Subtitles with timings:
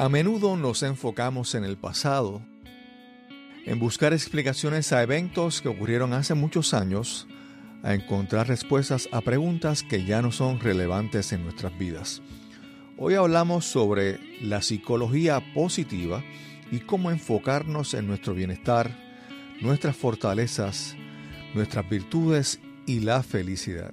[0.00, 2.40] A menudo nos enfocamos en el pasado,
[3.66, 7.28] en buscar explicaciones a eventos que ocurrieron hace muchos años,
[7.82, 12.22] a encontrar respuestas a preguntas que ya no son relevantes en nuestras vidas.
[12.96, 16.24] Hoy hablamos sobre la psicología positiva
[16.72, 18.96] y cómo enfocarnos en nuestro bienestar,
[19.60, 20.96] nuestras fortalezas,
[21.52, 23.92] nuestras virtudes y la felicidad.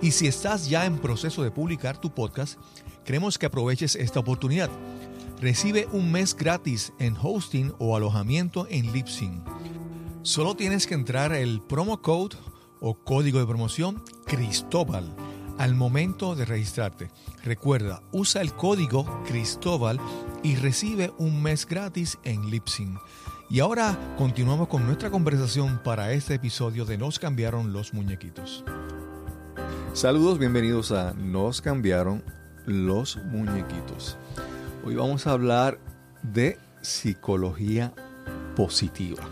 [0.00, 2.58] Y si estás ya en proceso de publicar tu podcast,
[3.04, 4.70] queremos que aproveches esta oportunidad.
[5.40, 9.42] Recibe un mes gratis en hosting o alojamiento en Lipsyn.
[10.22, 12.36] Solo tienes que entrar el promo code
[12.80, 15.14] o código de promoción Cristóbal
[15.58, 17.10] al momento de registrarte.
[17.44, 20.00] Recuerda, usa el código Cristóbal
[20.42, 22.98] y recibe un mes gratis en Lipsyn.
[23.50, 28.64] Y ahora continuamos con nuestra conversación para este episodio de Nos cambiaron los muñequitos.
[29.98, 32.22] Saludos, bienvenidos a Nos cambiaron
[32.66, 34.16] los muñequitos.
[34.84, 35.80] Hoy vamos a hablar
[36.22, 37.92] de psicología
[38.54, 39.28] positiva.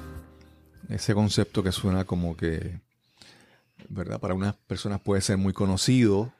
[0.88, 2.80] Ese concepto que suena como que,
[3.88, 4.18] ¿verdad?
[4.18, 6.32] Para unas personas puede ser muy conocido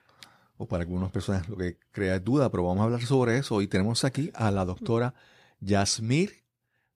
[0.56, 3.54] o para algunas personas lo que crea duda, pero vamos a hablar sobre eso.
[3.54, 5.14] Hoy tenemos aquí a la doctora
[5.60, 6.42] Yasmir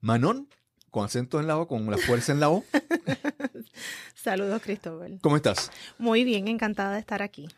[0.01, 0.49] Manon,
[0.91, 2.65] con acento en la O, con la fuerza en la O.
[4.23, 5.19] Saludos, Cristóbal.
[5.23, 5.71] ¿Cómo estás?
[5.99, 7.49] Muy bien, encantada de estar aquí.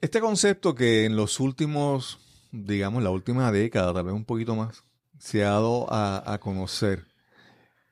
[0.00, 2.18] Este concepto que en los últimos,
[2.50, 4.82] digamos, la última década, tal vez un poquito más,
[5.20, 7.06] se ha dado a, conocer.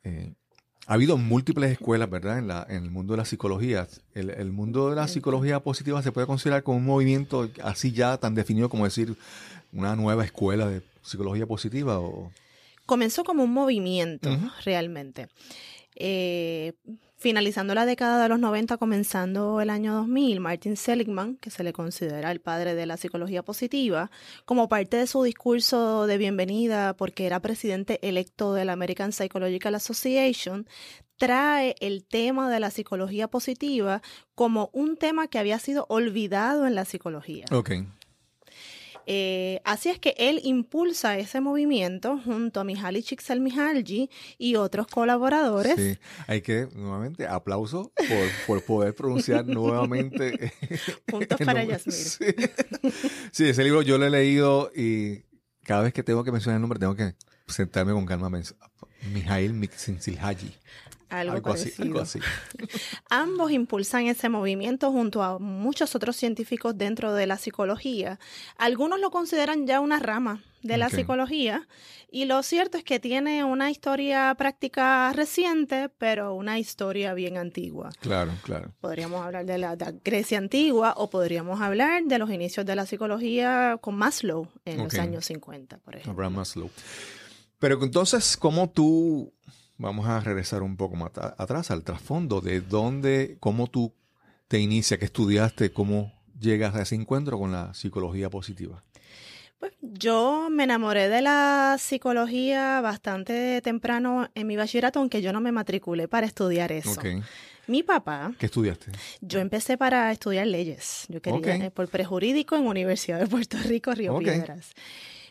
[0.03, 0.35] Eh,
[0.89, 2.39] ha habido múltiples escuelas, ¿verdad?
[2.39, 3.87] En, la, en el mundo de la psicología.
[4.13, 8.17] El, el, mundo de la psicología positiva se puede considerar como un movimiento así ya
[8.17, 9.15] tan definido como decir
[9.73, 12.33] una nueva escuela de psicología positiva o
[12.91, 15.29] comenzó como un movimiento realmente.
[16.03, 16.73] Eh,
[17.21, 21.75] finalizando la década de los 90, comenzando el año 2000, Martin Seligman, que se le
[21.75, 24.11] considera el padre de la psicología positiva,
[24.47, 29.75] como parte de su discurso de bienvenida, porque era presidente electo de la American Psychological
[29.75, 30.67] Association,
[31.19, 34.01] trae el tema de la psicología positiva
[34.35, 37.45] como un tema que había sido olvidado en la psicología.
[39.13, 45.75] Eh, así es que él impulsa ese movimiento junto a Mihaly Csikszentmihalyi y otros colaboradores.
[45.75, 45.99] Sí,
[46.29, 47.93] hay que, nuevamente, aplauso
[48.47, 50.53] por, poder pronunciar nuevamente.
[51.07, 52.93] Puntos para Yasmir.
[53.33, 53.49] Sí.
[53.49, 55.25] ese libro yo lo he leído y
[55.65, 57.17] cada vez que tengo que mencionar el nombre tengo que
[57.49, 58.31] sentarme con calma.
[59.13, 60.55] Mihail Csikszentmihalyi.
[61.11, 62.21] Algo, así,
[63.11, 68.19] Ambos impulsan ese movimiento junto a muchos otros científicos dentro de la psicología.
[68.57, 71.67] Algunos lo consideran ya una rama de la psicología
[72.13, 77.91] y lo cierto es que tiene una historia práctica reciente, pero una historia bien antigua.
[78.01, 78.73] Claro, claro.
[78.81, 83.79] Podríamos hablar de la, Grecia antigua o podríamos hablar de los inicios de la psicología
[83.81, 86.13] con Maslow en los años 50, por ejemplo.
[86.13, 86.71] Abraham Maslow.
[87.59, 89.33] Pero entonces, ¿cómo tú
[89.81, 93.93] vamos a regresar un poco más atrás al trasfondo de dónde, cómo tú
[94.47, 98.85] te inicias, que estudiaste, cómo llegas a ese encuentro con la psicología positiva.
[99.59, 105.41] Pues yo me enamoré de la psicología bastante temprano en mi bachillerato, aunque yo no
[105.41, 107.01] me matriculé para estudiar eso.
[107.67, 108.33] Mi papá.
[108.39, 108.91] ¿Qué estudiaste?
[109.21, 111.05] Yo empecé para estudiar leyes.
[111.09, 114.73] Yo quería eh, por prejurídico en Universidad de Puerto Rico, Río Piedras.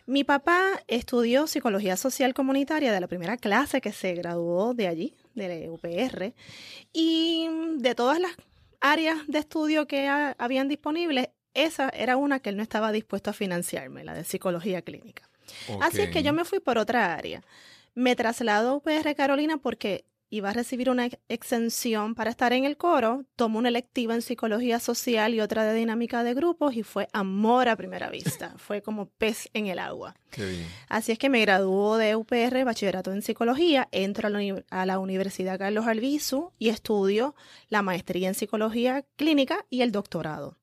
[0.09, 5.13] Mi papá estudió psicología social comunitaria de la primera clase que se graduó de allí,
[5.35, 6.33] de la UPR,
[6.91, 8.31] y de todas las
[8.81, 13.33] áreas de estudio que habían disponibles, esa era una que él no estaba dispuesto a
[13.33, 15.29] financiarme, la de psicología clínica.
[15.79, 17.43] Así es que yo me fui por otra área.
[17.93, 22.77] Me traslado a UPR Carolina porque iba a recibir una exención para estar en el
[22.77, 27.07] coro, tomó una electiva en psicología social y otra de dinámica de grupos y fue
[27.13, 30.15] amor a primera vista, fue como pez en el agua.
[30.87, 34.29] Así es que me graduó de UPR, bachillerato en psicología, entro
[34.69, 37.35] a la, Universidad Carlos Albizu y estudio
[37.69, 40.57] la maestría en psicología clínica y el doctorado.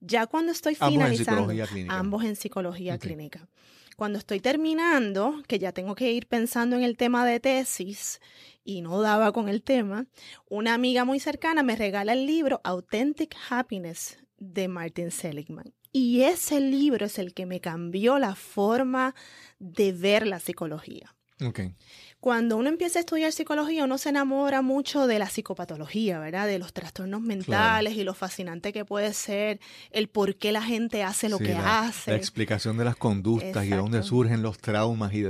[0.00, 1.52] Ya cuando estoy finalizando,
[1.88, 3.48] ambos en psicología clínica.
[3.96, 8.20] Cuando estoy terminando, que ya tengo que ir pensando en el tema de tesis
[8.62, 10.06] y no daba con el tema,
[10.48, 15.74] una amiga muy cercana me regala el libro Authentic Happiness de Martin Seligman.
[15.90, 19.16] Y ese libro es el que me cambió la forma
[19.58, 21.16] de ver la psicología.
[21.40, 21.74] Okay
[22.20, 26.48] cuando uno empieza a estudiar psicología, uno se enamora mucho de la psicopatología, ¿verdad?
[26.48, 29.60] De los trastornos mentales y lo fascinante que puede ser
[29.92, 32.10] el por qué la gente hace lo que hace.
[32.10, 35.24] La explicación de las conductas y de dónde surgen los traumas y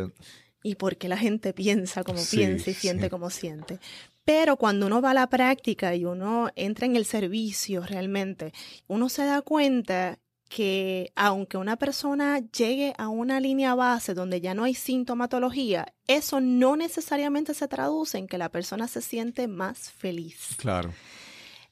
[0.63, 3.81] Y por qué la gente piensa como piensa y siente como siente.
[4.25, 8.53] Pero cuando uno va a la práctica y uno entra en el servicio realmente,
[8.87, 10.19] uno se da cuenta
[10.49, 16.41] que aunque una persona llegue a una línea base donde ya no hay sintomatología, eso
[16.41, 20.57] no necesariamente se traduce en que la persona se siente más feliz.
[20.57, 20.93] Claro.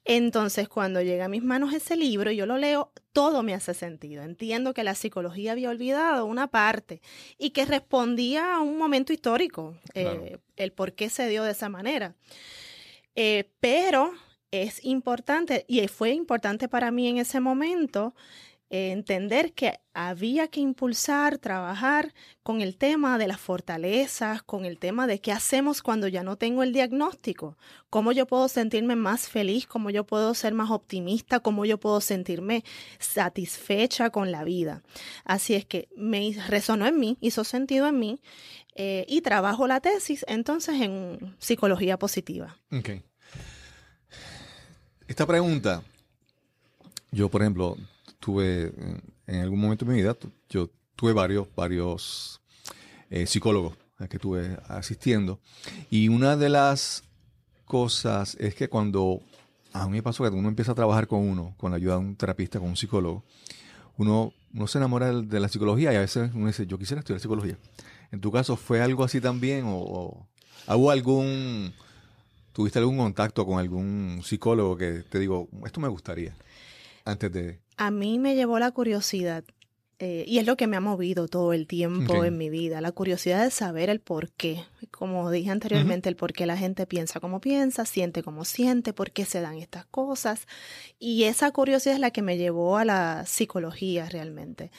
[0.09, 4.23] Entonces, cuando llega a mis manos ese libro, yo lo leo, todo me hace sentido.
[4.23, 7.01] Entiendo que la psicología había olvidado una parte
[7.39, 11.69] y que respondía a un momento histórico, eh, el por qué se dio de esa
[11.69, 12.15] manera.
[13.17, 14.13] Eh, pero
[14.53, 18.15] es importante, y fue importante para mí en ese momento,
[18.69, 25.07] entender que había que impulsar, trabajar con el tema de las fortalezas, con el tema
[25.07, 27.57] de qué hacemos cuando ya no tengo el diagnóstico,
[27.91, 32.01] cómo yo puedo sentirme más feliz, cómo yo puedo ser más optimista, cómo yo puedo
[32.01, 32.65] sentirme
[32.99, 34.83] satisfecha con la vida.
[35.25, 38.21] Así es que me resonó en mí, hizo sentido en mí
[38.75, 42.59] eh, y trabajo la tesis entonces en psicología positiva.
[45.07, 45.83] Esta pregunta,
[47.13, 47.77] yo por ejemplo,
[48.27, 48.73] tuve,
[49.29, 50.17] en algún momento de mi vida,
[50.49, 52.41] yo tuve varios, varios
[53.09, 53.77] eh, psicólogos
[54.11, 55.39] que estuve asistiendo.
[55.91, 57.05] Y una de las
[57.67, 59.21] cosas es que cuando
[59.73, 62.01] a mí me pasó que uno empieza a trabajar con uno, con la ayuda de
[62.01, 63.23] un terapista, con un psicólogo,
[63.97, 67.21] uno, uno se enamora de la psicología y a veces uno dice, yo quisiera estudiar
[67.21, 67.57] psicología.
[68.11, 69.67] En tu caso, ¿fue algo así también?
[69.69, 70.27] ¿O,
[70.67, 71.73] hubo algún,
[72.53, 76.35] tuviste algún contacto con algún psicólogo que te digo, esto me gustaría?
[77.05, 79.45] Antes de a mí me llevó la curiosidad,
[79.99, 82.93] eh, y es lo que me ha movido todo el tiempo en mi vida, la
[82.93, 84.63] curiosidad de saber el por qué.
[84.91, 89.11] Como dije anteriormente, el por qué la gente piensa como piensa, siente como siente, por
[89.11, 90.47] qué se dan estas cosas.
[90.99, 94.71] Y esa curiosidad es la que me llevó a la psicología realmente.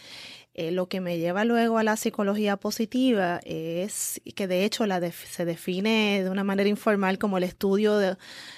[0.60, 5.00] Eh, lo que me lleva luego a la psicología positiva es que de hecho la
[5.12, 8.18] se define de una manera informal como el estudio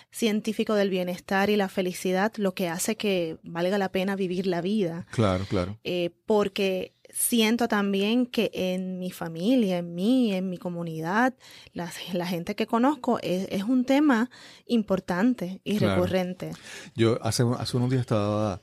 [0.09, 4.61] científico del bienestar y la felicidad, lo que hace que valga la pena vivir la
[4.61, 5.07] vida.
[5.11, 5.77] Claro, claro.
[5.83, 11.33] Eh, porque siento también que en mi familia, en mí, en mi comunidad,
[11.73, 14.29] la, la gente que conozco, es, un tema
[14.67, 16.53] importante y recurrente.
[16.95, 18.61] Yo hace, hace unos días estaba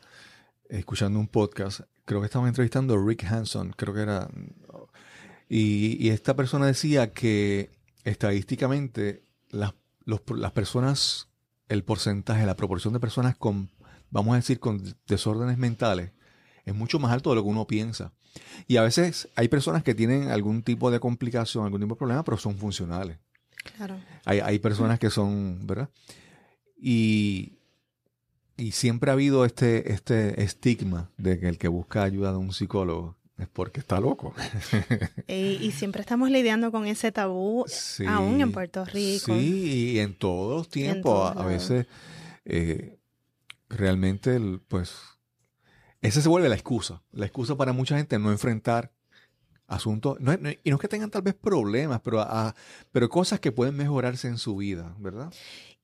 [0.71, 4.31] escuchando un podcast creo que estaban entrevistando a Rick Hanson, creo que era.
[5.49, 7.71] Y, esta persona decía que
[8.05, 9.75] estadísticamente las,
[10.07, 11.29] las personas,
[11.69, 13.71] el porcentaje, la proporción de personas con,
[14.11, 16.13] vamos a decir, con desórdenes mentales,
[16.65, 18.13] es mucho más alto de lo que uno piensa.
[18.67, 22.25] Y a veces hay personas que tienen algún tipo de complicación, algún tipo de problema,
[22.25, 23.19] pero son funcionales.
[23.77, 23.99] Claro.
[24.25, 25.91] Hay, hay personas que son, ¿verdad?
[26.77, 27.59] Y,
[28.57, 32.53] y siempre ha habido este, este estigma de que el que busca ayuda de un
[32.53, 34.35] psicólogo es porque está loco.
[35.29, 37.67] y, siempre estamos lidiando con ese tabú,
[38.09, 39.35] aún en Puerto Rico.
[39.35, 41.37] Sí, y en todos los tiempos.
[41.37, 41.87] a, veces,
[42.47, 42.99] eh,
[43.69, 44.95] realmente, pues,
[46.01, 47.03] esa se vuelve la excusa.
[47.13, 48.93] La excusa para mucha gente no enfrentar
[49.67, 52.25] asuntos, y no es que tengan tal vez problemas, pero,
[52.93, 55.33] pero cosas que pueden mejorarse en su vida, ¿verdad?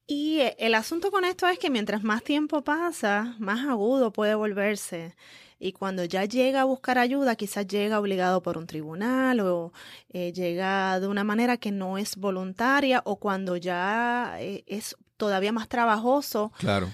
[0.06, 4.34] Y eh, el asunto con esto es que mientras más tiempo pasa, más agudo puede
[4.34, 5.14] volverse.
[5.58, 9.72] Y cuando ya llega a buscar ayuda, quizás llega obligado por un tribunal o
[10.12, 15.52] eh, llega de una manera que no es voluntaria o cuando ya eh, es todavía
[15.52, 16.52] más trabajoso.
[16.58, 16.88] Claro.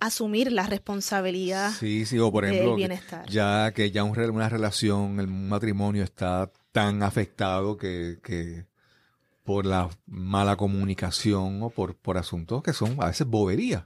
[0.00, 3.28] asumir la responsabilidad sí, sí, o por ejemplo, del bienestar.
[3.28, 8.66] Ya que ya una relación, el matrimonio está tan afectado que, que
[9.46, 13.84] por la mala comunicación o por, por asuntos que son a veces boberías,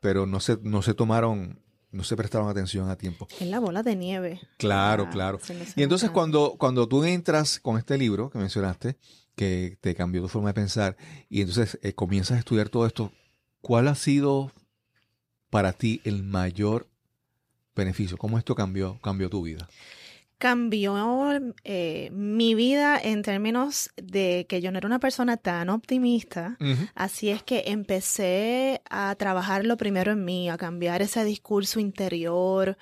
[0.00, 1.60] pero no se, no se tomaron
[1.92, 3.28] no se prestaron atención a tiempo.
[3.40, 4.40] Es la bola de nieve.
[4.58, 5.38] Claro, Ah, claro.
[5.76, 8.96] Y entonces cuando, cuando tú entras con este libro que mencionaste,
[9.36, 10.96] que te cambió tu forma de pensar,
[11.28, 13.12] y entonces eh, comienzas a estudiar todo esto,
[13.60, 14.50] ¿cuál ha sido
[15.50, 16.88] para ti el mayor
[17.76, 18.16] beneficio?
[18.16, 19.68] ¿Cómo esto cambió, cambió tu vida?
[20.44, 26.58] Cambió eh, mi vida en términos de que yo no era una persona tan optimista.
[26.94, 32.76] Así es que empecé a trabajar lo primero en mí, a cambiar ese discurso interior,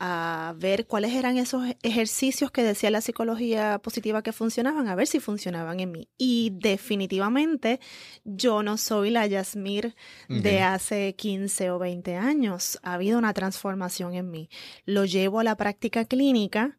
[0.00, 5.06] a ver cuáles eran esos ejercicios que decía la psicología positiva que funcionaban, a ver
[5.06, 6.08] si funcionaban en mí.
[6.16, 7.80] Y definitivamente
[8.24, 9.94] yo no soy la Yasmir
[10.28, 12.78] de hace 15 o 20 años.
[12.82, 14.48] Ha habido una transformación en mí.
[14.84, 16.78] Lo llevo a la práctica clínica.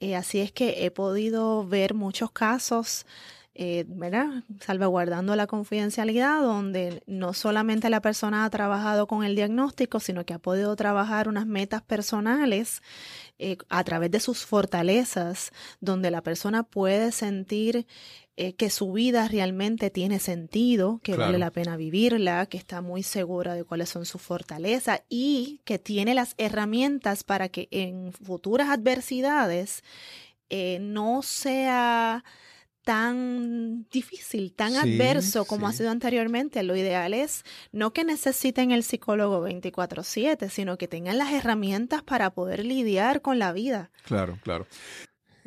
[0.00, 3.06] eh, así es que he podido ver muchos casos
[3.56, 4.42] eh, ¿verdad?
[4.60, 10.34] Salvaguardando la confidencialidad, donde no solamente la persona ha trabajado con el diagnóstico, sino que
[10.34, 12.82] ha podido trabajar unas metas personales
[13.38, 17.86] eh, a través de sus fortalezas, donde la persona puede sentir
[18.36, 21.26] eh, que su vida realmente tiene sentido, que Claro.
[21.26, 25.78] vale la pena vivirla, que está muy segura de cuáles son sus fortalezas y que
[25.78, 29.84] tiene las herramientas para que en futuras adversidades
[30.50, 32.24] eh, no sea
[32.84, 36.62] tan difícil, tan Sí, adverso como ha sido anteriormente.
[36.62, 42.30] Lo ideal es no que necesiten el psicólogo 24/7, sino que tengan las herramientas para
[42.30, 43.90] poder lidiar con la vida.
[44.04, 44.66] Claro, claro.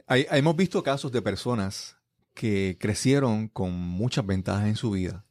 [0.08, 1.96] Hay- hemos visto casos de personas
[2.34, 5.26] que crecieron con muchas ventajas en su vida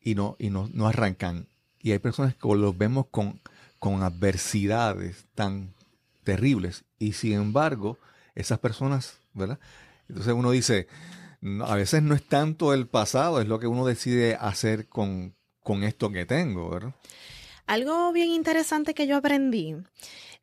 [0.00, 1.48] y no, y no, no arrancan.
[1.80, 3.40] Y hay personas que los vemos con,
[3.78, 5.74] con adversidades tan
[6.22, 6.84] terribles.
[6.98, 7.98] Y sin embargo,
[8.34, 9.58] esas personas, ¿verdad?
[10.14, 10.86] Entonces uno dice,
[11.66, 15.82] a veces no es tanto el pasado, es lo que uno decide hacer con, con
[15.82, 16.94] esto que tengo, ¿verdad?
[17.66, 19.74] Algo bien interesante que yo aprendí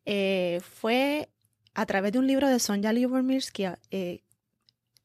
[0.06, 1.30] eh, fue
[1.74, 4.24] a través de un libro de Sonja Lyubomirsky, eh, eh,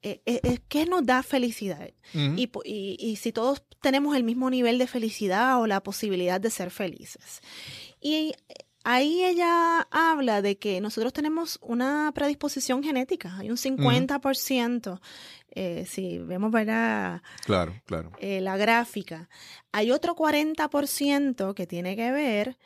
[0.03, 1.89] eh, eh, ¿qué nos da felicidad?
[2.37, 6.51] Y, y- y si todos tenemos el mismo nivel de felicidad o la posibilidad de
[6.51, 7.41] ser felices.
[8.01, 8.33] Y
[8.89, 15.01] ahí ella habla de que nosotros tenemos una predisposición genética, hay un 50%,
[15.51, 17.21] eh, si vemos ¿verdad?
[17.45, 18.13] Claro, claro.
[18.21, 19.29] eh, la gráfica,
[19.73, 22.57] hay otro 40% que tiene que ver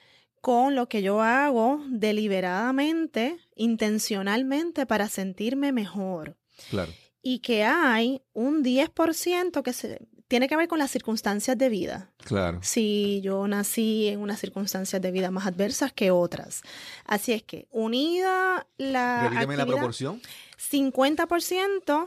[0.42, 6.36] con lo que yo hago deliberadamente, intencionalmente para sentirme mejor
[6.68, 6.92] Claro.
[7.22, 9.98] y que hay un 10% que se,
[10.30, 12.12] tiene que ver con las circunstancias de vida.
[12.18, 12.60] Claro.
[12.62, 16.62] Si yo nací en unas circunstancias de vida más adversas que otras.
[17.04, 20.22] Así es que unida la Repíteme la proporción
[20.56, 22.06] 50%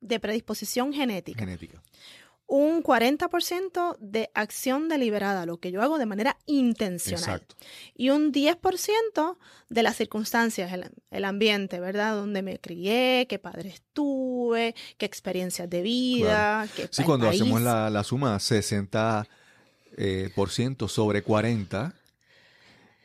[0.00, 1.82] de predisposición genética, genética.
[2.48, 7.56] Un 40% de acción deliberada, lo que yo hago de manera intencional Exacto.
[7.96, 9.36] y un 10%
[9.68, 12.14] de las circunstancias, el, el ambiente, ¿verdad?
[12.14, 17.40] Donde me crié, qué padres tuve, qué experiencias de vida, qué Sí, cuando país.
[17.40, 19.26] hacemos la, la suma 60
[19.96, 21.94] eh, por ciento sobre 40,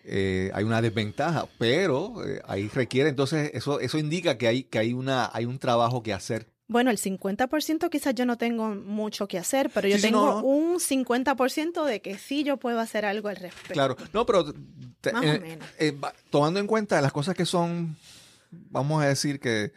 [0.03, 4.77] eh, hay una desventaja, pero eh, ahí requiere, entonces eso, eso indica que hay, que
[4.79, 6.50] hay, una, hay un trabajo que hacer.
[6.71, 10.41] Bueno, el 50% quizás yo no tengo mucho que hacer, pero yo Sí, tengo no,
[10.41, 10.47] no.
[10.47, 13.73] un 50% de que sí yo puedo hacer algo al respecto.
[13.73, 14.53] Claro, no, pero
[15.01, 15.67] te- Más eh, o menos.
[15.79, 15.97] eh,
[16.29, 17.97] tomando en cuenta las cosas que son,
[18.51, 19.73] vamos a decir que,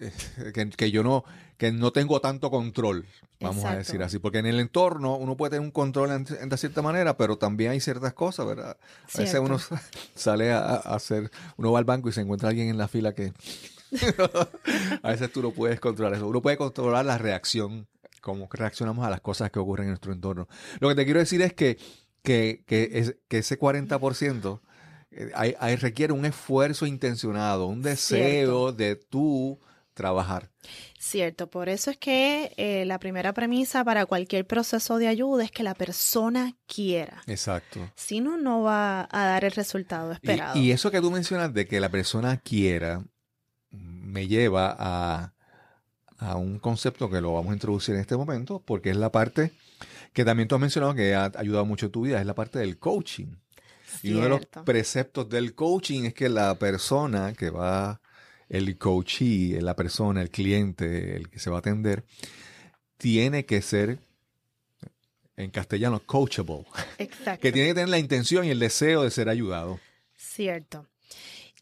[0.00, 1.24] eh, que, que yo no,
[1.58, 3.04] que no tengo tanto control,
[3.40, 6.48] vamos a decir así, porque en el entorno uno puede tener un control en, en
[6.48, 8.78] de cierta manera, pero también hay ciertas cosas, ¿verdad?
[9.14, 9.58] A veces uno
[10.14, 13.12] sale a, a hacer, uno va al banco y se encuentra alguien en la fila
[13.14, 13.32] que
[15.02, 16.26] a veces tú no puedes controlar eso.
[16.26, 17.86] Uno puede controlar la reacción,
[18.20, 20.48] cómo reaccionamos a las cosas que ocurren en nuestro entorno.
[20.80, 21.78] Lo que te quiero decir es que,
[22.22, 24.60] que, que, es- que ese 40%
[25.10, 29.58] eh, hay- hay- requiere un esfuerzo intencionado, un deseo de tú
[29.94, 30.50] trabajar.
[30.98, 35.50] Cierto, por eso es que eh, la primera premisa para cualquier proceso de ayuda es
[35.50, 37.22] que la persona quiera.
[37.26, 37.90] Exacto.
[37.94, 40.56] Si no, no va a dar el resultado esperado.
[40.58, 43.04] Y, y eso que tú mencionas de que la persona quiera
[44.12, 45.32] me lleva a,
[46.18, 49.52] a un concepto que lo vamos a introducir en este momento, porque es la parte
[50.12, 52.58] que también tú has mencionado que ha ayudado mucho en tu vida, es la parte
[52.58, 53.36] del coaching.
[54.02, 58.00] Y uno de los preceptos del coaching es que la persona que va,
[58.48, 62.04] el coachee, la persona, el cliente, el que se va a atender,
[62.98, 63.98] tiene que ser,
[65.36, 66.64] en castellano, coachable.
[66.98, 67.40] Exacto.
[67.40, 69.80] Que tiene que tener la intención y el deseo de ser ayudado.
[70.16, 70.86] Cierto.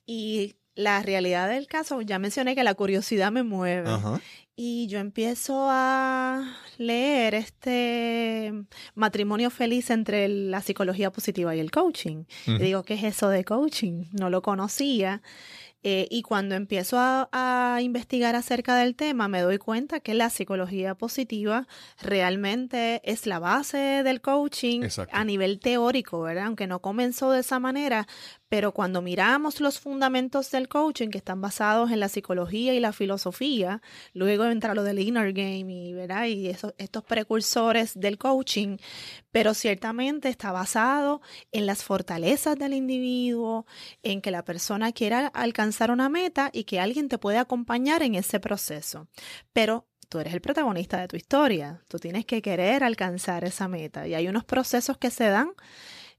[0.07, 3.91] Y la realidad del caso, ya mencioné que la curiosidad me mueve.
[3.91, 4.21] Ajá.
[4.57, 8.53] y yo empiezo a leer este
[8.95, 12.25] matrimonio feliz entre la psicología positiva y el coaching.
[12.47, 14.05] Y digo, ¿qué es eso de coaching?
[14.13, 15.23] No lo conocía.
[15.83, 20.95] Eh, y cuando empiezo a, investigar acerca del tema, me doy cuenta que la psicología
[20.95, 21.67] positiva
[22.03, 26.47] realmente es la base del coaching a nivel teórico, ¿verdad?
[26.47, 28.07] Aunque no comenzó de esa manera,
[28.51, 32.93] pero cuando miramos los fundamentos del coaching que están basados en la psicología y la
[32.93, 33.81] filosofía,
[34.13, 36.27] luego entra lo del inner game y, ¿verdad?
[36.27, 38.79] y estos precursores del coaching,
[39.31, 43.67] pero ciertamente está basado en las fortalezas del individuo,
[44.03, 48.17] en que la persona quiera alcanzar una meta y que alguien te puede acompañar en
[48.17, 49.07] ese proceso.
[49.53, 54.09] Pero tú eres el protagonista de tu historia, tú tienes que querer alcanzar esa meta
[54.09, 55.53] y hay unos procesos que se dan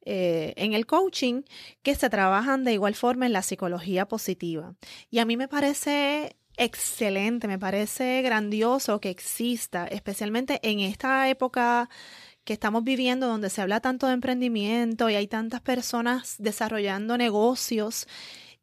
[0.04, 1.44] eh, en el coaching
[1.84, 4.76] que se trabajan de igual forma en la psicología positiva.
[5.10, 11.90] Y a mí me parece excelente, me parece grandioso que exista, especialmente en esta época
[12.44, 18.08] que estamos viviendo donde se habla tanto de emprendimiento y hay tantas personas desarrollando negocios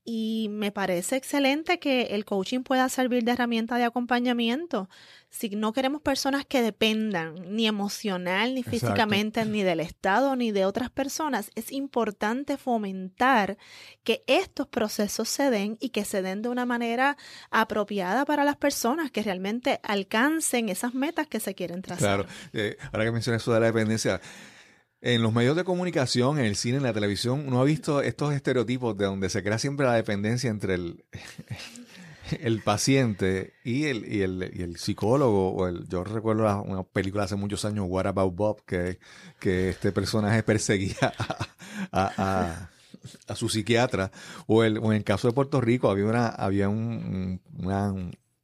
[0.05, 4.89] y me parece excelente que el coaching pueda servir de herramienta de acompañamiento.
[5.31, 10.65] Si no queremos personas que dependan ni emocional, ni físicamente, ni del Estado, ni de
[10.65, 13.59] otras personas, es importante fomentar
[14.05, 17.19] que estos procesos se den y que se den de una manera
[17.51, 22.25] apropiada para las personas, que realmente alcancen esas metas que se quieren trazar.
[22.25, 24.21] Claro, eh, ahora que mencionas eso de la dependencia,
[25.01, 28.35] en los medios de comunicación, en el cine, en la televisión, uno ha visto estos
[28.35, 31.05] estereotipos de donde se crea siempre la dependencia entre el,
[32.41, 35.51] el paciente y el, y el, y el psicólogo.
[35.51, 38.99] O el, yo recuerdo una película hace muchos años, What About Bob, que,
[39.39, 41.13] que este personaje perseguía
[41.93, 42.69] a,
[43.27, 44.11] a, su psiquiatra.
[44.47, 47.93] O, el, o en el caso de Puerto Rico había una, había un, una,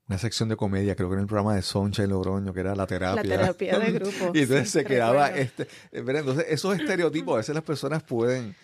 [0.06, 2.74] una sección de comedia, creo que en el programa de Soncha y Logroño, que era
[2.74, 3.22] la terapia.
[3.22, 4.30] La terapia de grupo.
[4.34, 5.66] y entonces se quedaba este.
[5.92, 8.54] Entonces, esos estereotipos, a veces las personas pueden,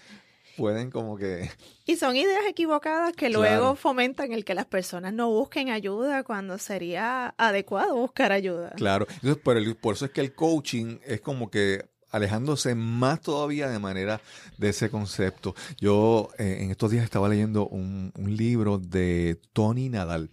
[0.61, 1.50] pueden como que.
[1.87, 6.57] Y son ideas equivocadas que luego fomentan el que las personas no busquen ayuda cuando
[6.57, 8.70] sería adecuado buscar ayuda.
[8.77, 9.09] Claro.
[9.14, 13.68] Entonces, por, el, por eso es que el coaching es como que alejándose más todavía
[13.68, 14.20] de manera
[14.57, 15.57] de ese concepto.
[15.79, 20.31] Yo eh, en estos días estaba leyendo un, un libro de Tony Nadal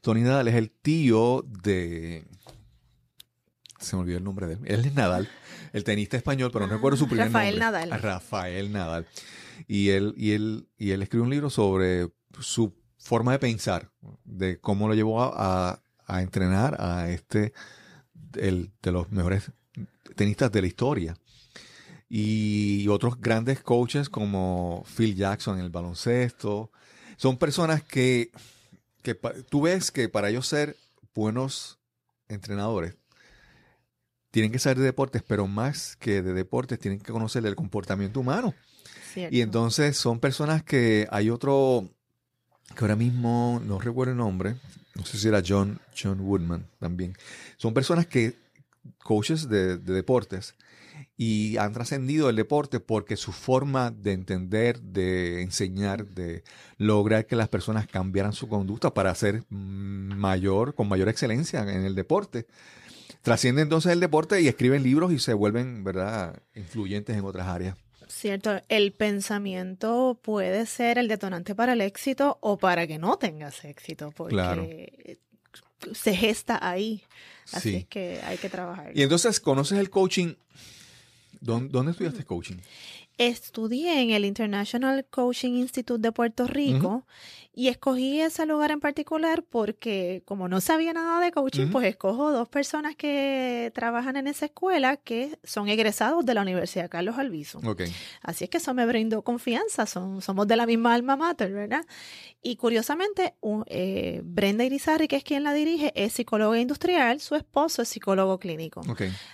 [0.00, 2.24] Tony Nadal es el tío de.
[3.78, 4.60] Se me olvidó el nombre de él.
[4.64, 5.28] Él es Nadal,
[5.72, 7.86] el tenista español, pero no recuerdo su primer Rafael nombre.
[7.86, 8.02] Nadal.
[8.02, 9.06] Rafael Nadal.
[9.66, 13.90] Y él, y él, y él escribe un libro sobre su forma de pensar,
[14.24, 17.52] de cómo lo llevó a, a entrenar a este,
[18.34, 19.50] el, de los mejores
[20.16, 21.16] tenistas de la historia.
[22.08, 26.72] Y otros grandes coaches como Phil Jackson en el baloncesto.
[27.16, 28.32] Son personas que
[29.02, 29.14] que
[29.48, 30.76] tú ves que para ellos ser
[31.14, 31.78] buenos
[32.28, 32.96] entrenadores,
[34.30, 38.20] tienen que saber de deportes, pero más que de deportes, tienen que conocer el comportamiento
[38.20, 38.54] humano.
[39.14, 41.88] Y entonces son personas que hay otro,
[42.76, 44.56] que ahora mismo no recuerdo el nombre,
[44.94, 47.14] no sé si era John, John Woodman también.
[47.56, 48.34] Son personas que,
[49.02, 50.54] coaches de deportes,
[51.16, 56.44] y han trascendido el deporte porque su forma de entender, de enseñar, de
[56.78, 61.94] lograr que las personas cambiaran su conducta para ser mayor, con mayor excelencia en el
[61.94, 62.46] deporte.
[63.22, 67.76] Trascienden entonces el deporte y escriben libros y se vuelven, ¿verdad?, influyentes en otras áreas.
[68.10, 73.64] Cierto, el pensamiento puede ser el detonante para el éxito o para que no tengas
[73.64, 75.18] éxito, porque
[75.92, 77.02] se gesta ahí.
[77.52, 78.92] Así es que hay que trabajar.
[78.96, 80.34] Y entonces conoces el coaching
[81.40, 82.56] ¿Dónde, estudiaste coaching?
[83.20, 87.04] Estudié en el International Coaching Institute de Puerto Rico
[87.52, 92.32] y escogí ese lugar en particular porque como no sabía nada de coaching, pues escojo
[92.32, 97.60] dos personas que trabajan en esa escuela que son egresados de la Universidad Carlos Alviso.
[98.22, 101.84] Así es que eso me brindó confianza, son, somos de la misma alma mater, ¿verdad?
[102.40, 103.34] Y curiosamente,
[103.66, 108.38] eh, Brenda Irizarry, que es quien la dirige, es psicóloga industrial, su esposo es psicólogo
[108.38, 108.80] clínico.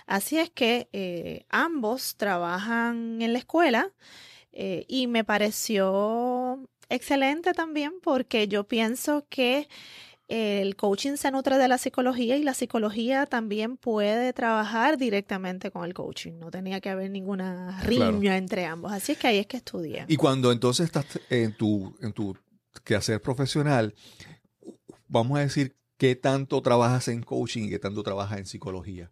[0.07, 3.76] Así es que eh, ambos trabajan en la escuela
[4.51, 6.59] eh, y me pareció
[6.89, 9.67] excelente también porque yo pienso que
[10.27, 15.85] el coaching se nutre de la psicología y la psicología también puede trabajar directamente con
[15.85, 16.33] el coaching.
[16.33, 18.91] No tenía que haber ninguna riña entre ambos.
[18.91, 20.05] Así es que ahí es que estudié.
[20.07, 22.35] Y cuando entonces estás en tu, en tu
[22.83, 23.95] quehacer profesional,
[25.07, 29.09] vamos a decir, ¿qué tanto trabajas en coaching y qué tanto trabajas en psicología?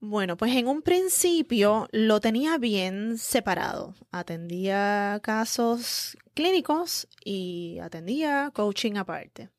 [0.00, 3.94] Bueno, pues en un principio lo tenía bien separado.
[4.10, 9.50] Atendía casos clínicos y atendía coaching aparte.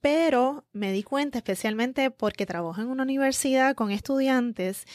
[0.00, 4.86] pero me di cuenta, especialmente porque trabajo en una universidad con estudiantes,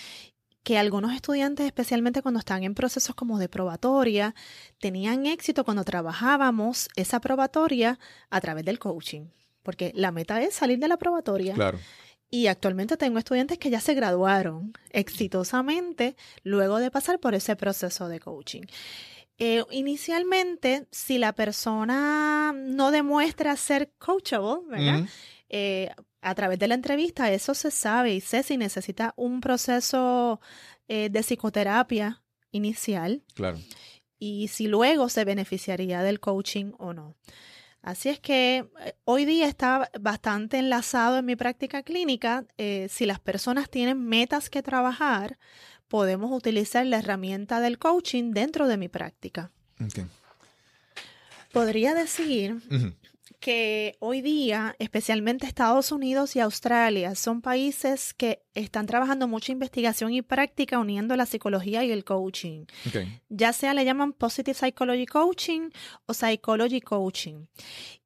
[0.64, 4.34] que algunos estudiantes, especialmente cuando están en procesos como de probatoria,
[4.80, 8.00] tenían éxito cuando trabajábamos esa probatoria
[8.32, 9.28] a través del coaching,
[9.62, 11.54] porque la meta es salir de la probatoria.
[11.54, 11.78] Claro.
[12.36, 18.10] Y actualmente tengo estudiantes que ya se graduaron exitosamente luego de pasar por ese proceso
[18.10, 18.64] de coaching.
[19.38, 25.08] Eh, inicialmente, si la persona no demuestra ser coachable, ¿verdad?
[25.48, 30.42] Eh, a través de la entrevista eso se sabe y sé si necesita un proceso
[30.90, 32.22] eh, de psicoterapia
[32.52, 33.24] inicial.
[33.34, 33.60] Claro.
[34.20, 37.16] Y si luego se beneficiaría del coaching o no.
[37.86, 38.68] Así es que
[39.04, 42.44] hoy día está bastante enlazado en mi práctica clínica.
[42.90, 45.38] si las personas tienen metas que trabajar,
[45.88, 49.52] podemos utilizar la herramienta del coaching dentro de mi práctica.
[51.54, 52.58] Podría decir
[53.40, 60.14] que hoy día, especialmente Estados Unidos y Australia, son países que están trabajando mucha investigación
[60.14, 62.66] y práctica uniendo la psicología y el coaching.
[63.30, 65.70] Ya sea le llaman Positive Psychology Coaching
[66.06, 67.46] o Psychology Coaching.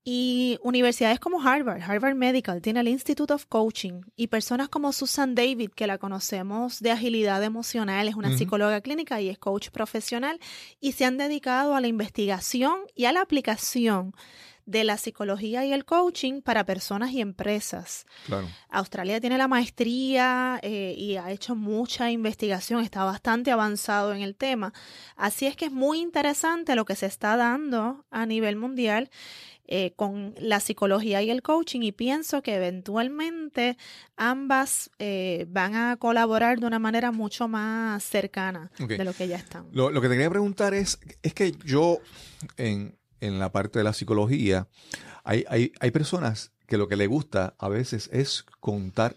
[0.04, 5.36] Y universidades como Harvard, Harvard Medical, tiene el Institute of Coaching y personas como Susan
[5.36, 10.40] David, que la conocemos de agilidad emocional, es una psicóloga clínica y es coach profesional,
[10.80, 14.16] y se han dedicado a la investigación y a la aplicación
[14.70, 18.06] de la psicología y el coaching para personas y empresas.
[18.70, 24.36] Australia tiene la maestría eh, y ha hecho mucha investigación, está bastante avanzado en el
[24.36, 24.72] tema.
[25.16, 29.10] Así es que es muy interesante lo que se está dando a nivel mundial.
[29.72, 33.78] Eh, con la psicología y el coaching y pienso que eventualmente
[34.18, 39.36] ambas eh, van a colaborar de una manera mucho más cercana de lo que ya
[39.36, 39.68] están.
[39.72, 42.00] Lo, lo, que te quería preguntar es, es que yo
[42.58, 44.68] en, en la parte de la psicología,
[45.24, 49.16] hay, hay, hay personas que lo que le gusta a veces es contar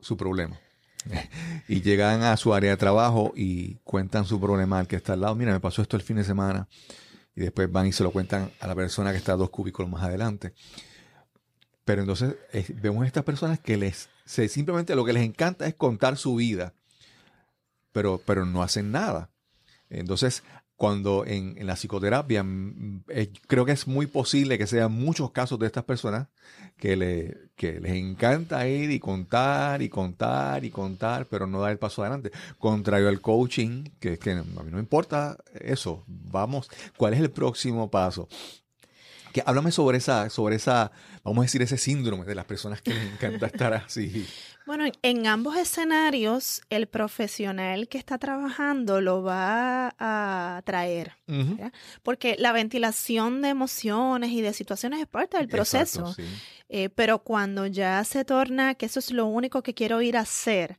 [0.00, 0.58] su problema.
[1.68, 5.20] y llegan a su área de trabajo y cuentan su problema al que está al
[5.20, 5.34] lado.
[5.34, 6.68] Mira, me pasó esto el fin de semana.
[7.36, 10.02] Y después van y se lo cuentan a la persona que está dos cúbicos más
[10.04, 10.54] adelante.
[11.84, 12.36] Pero entonces
[12.80, 16.36] vemos a estas personas que les se, simplemente lo que les encanta es contar su
[16.36, 16.74] vida,
[17.92, 19.30] pero, pero no hacen nada.
[19.90, 20.42] Entonces
[20.76, 23.04] cuando en, la psicoterapia mm,
[23.46, 26.28] creo que es muy posible que sean muchos casos de estas personas
[26.76, 31.72] que, le, que les encanta ir y contar y contar y contar, pero no dar
[31.72, 32.32] el paso adelante.
[32.58, 37.30] Contrario al coaching, que, que a mí no me importa eso, vamos, ¿cuál es el
[37.30, 38.28] próximo paso?
[39.32, 42.94] Que, háblame sobre esa, sobre esa, vamos a decir, ese síndrome de las personas que
[42.94, 44.26] les encanta estar así.
[44.66, 51.12] Bueno, en ambos escenarios, el profesional que está trabajando lo va a traer,
[52.02, 56.14] porque la ventilación de emociones y de situaciones es parte del proceso.
[56.70, 60.20] Eh, pero cuando ya se torna que eso es lo único que quiero ir a
[60.20, 60.78] hacer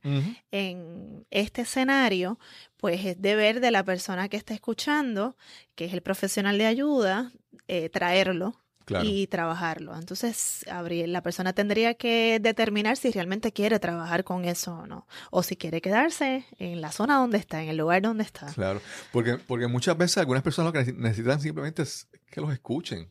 [0.50, 2.40] en este escenario,
[2.76, 5.36] pues es deber de la persona que está escuchando,
[5.76, 7.32] que es el profesional de ayuda,
[7.68, 8.65] eh, traerlo
[9.02, 9.96] y trabajarlo.
[9.96, 15.42] Entonces, la persona tendría que determinar si realmente quiere trabajar con eso o no, o
[15.42, 18.46] si quiere quedarse en la zona donde está, en el lugar donde está.
[18.52, 18.80] Claro,
[19.12, 23.08] porque, porque muchas veces algunas personas lo que necesitan simplemente es que los escuchen.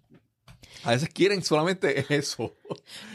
[0.84, 2.56] A veces quieren solamente eso.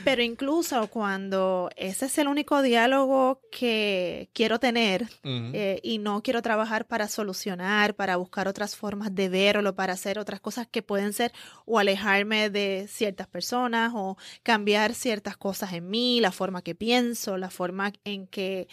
[0.05, 6.43] Pero incluso cuando ese es el único diálogo que quiero tener eh, y no quiero
[6.43, 11.13] trabajar para solucionar, para buscar otras formas de verlo, para hacer otras cosas que pueden
[11.13, 11.33] ser
[11.67, 17.37] o alejarme de ciertas personas o cambiar ciertas cosas en mí, la forma que pienso,
[17.37, 18.69] la forma en que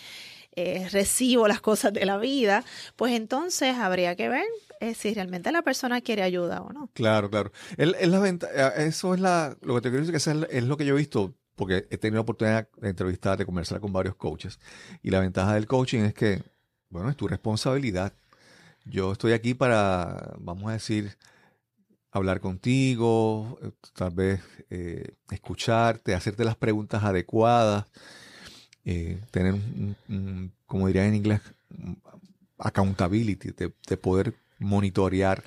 [0.56, 2.64] eh, recibo las cosas de la vida,
[2.96, 4.48] pues entonces habría que ver
[4.80, 6.90] eh, si realmente la persona quiere ayuda o no.
[6.94, 7.52] Claro, claro.
[7.78, 10.86] Es, la eh, eso es la, lo que te quiero decir que es, lo que
[10.86, 14.60] yo he visto, porque he tenido la oportunidad de entrevistar, de conversar con varios coaches,
[15.02, 16.44] y la ventaja del coaching es que,
[16.90, 18.14] bueno, es tu responsabilidad.
[18.86, 21.18] Yo estoy aquí para, vamos a decir,
[22.12, 23.60] hablar contigo,
[23.94, 24.42] tal vez
[25.30, 27.86] escucharte, hacerte las preguntas adecuadas
[28.90, 31.42] eh, tener, un, como diría en inglés,
[32.58, 35.44] accountability, de, poder monitorear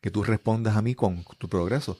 [0.00, 1.98] que tú respondas a mí con tu progreso,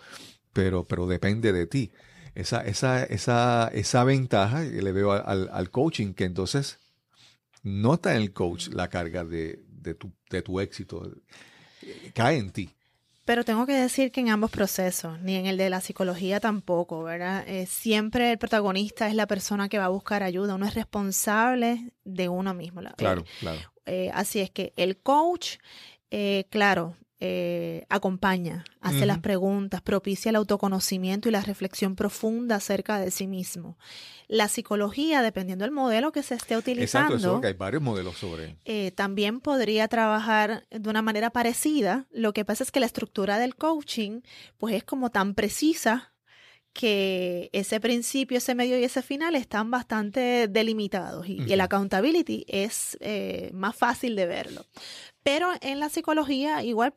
[0.53, 1.91] pero, pero depende de ti.
[2.35, 6.79] Esa, esa, esa, esa ventaja que le veo al, al, coaching, que entonces
[7.63, 11.11] no está en el coach la carga de, de, tu, de tu éxito,
[12.15, 12.71] cae en ti.
[13.25, 17.05] Pero tengo que decir que en ambos procesos, ni en el de la psicología tampoco,
[17.05, 17.45] ¿verdad?
[17.47, 21.93] Eh, siempre el protagonista es la persona que va a buscar ayuda, uno es responsable
[22.05, 22.81] de uno mismo.
[22.97, 23.61] Claro, claro.
[23.87, 25.59] Eh, así es que el coach,
[26.11, 32.99] eh, claro, eh, acompaña, hace las preguntas, propicia el autoconocimiento y la reflexión profunda acerca
[32.99, 33.77] de sí mismo.
[34.27, 38.57] La psicología, dependiendo del modelo que se esté utilizando, Exacto, que hay varios modelos sobre.
[38.65, 42.07] Eh, también podría trabajar de una manera parecida.
[42.11, 44.23] Lo que pasa es que la estructura del coaching,
[44.57, 46.10] pues es como tan precisa
[46.73, 52.97] que ese principio, ese medio y ese final están bastante delimitados y, el accountability es
[53.01, 54.65] eh, más fácil de verlo.
[55.23, 56.95] Pero en la psicología, igual,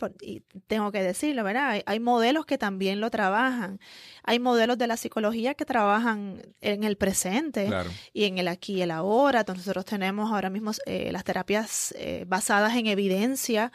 [0.68, 1.82] tengo que decirlo, ¿verdad?
[1.86, 3.82] Hay, modelos que también lo trabajan.
[4.24, 7.70] Hay modelos de la psicología que trabajan en el presente
[8.14, 9.44] y en el aquí y el ahora.
[9.46, 13.72] nosotros tenemos ahora mismo eh, las terapias eh, basadas en evidencia,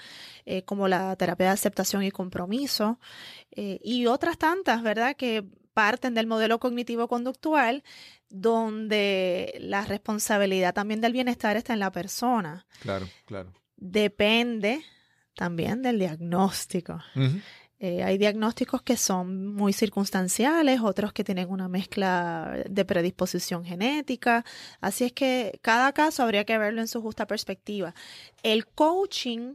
[0.64, 2.98] como la terapia de aceptación y compromiso,
[3.54, 5.14] y otras tantas, ¿verdad?
[5.14, 5.44] Que
[5.78, 7.84] parten del modelo cognitivo-conductual,
[8.28, 12.66] donde la responsabilidad también del bienestar está en la persona.
[12.80, 13.52] Claro, claro.
[13.76, 14.82] Depende
[15.36, 16.98] también del diagnóstico.
[17.78, 24.44] Eh, hay diagnósticos que son muy circunstanciales, otros que tienen una mezcla de predisposición genética.
[24.80, 27.94] Así es que cada caso habría que verlo en su justa perspectiva.
[28.42, 29.54] El coaching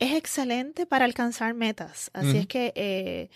[0.00, 2.10] es excelente para alcanzar metas.
[2.14, 3.30] Así es que eh,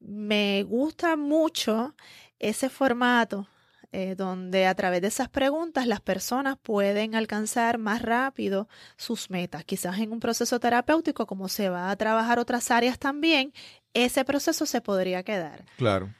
[0.00, 1.94] me gusta mucho
[2.38, 3.46] ese formato
[3.92, 9.64] eh, donde a través de esas preguntas las personas pueden alcanzar más rápido sus metas.
[9.64, 13.52] Quizás en un proceso terapéutico, como se va a trabajar otras áreas también,
[13.92, 15.64] ese proceso se podría quedar.
[15.76, 16.14] Claro.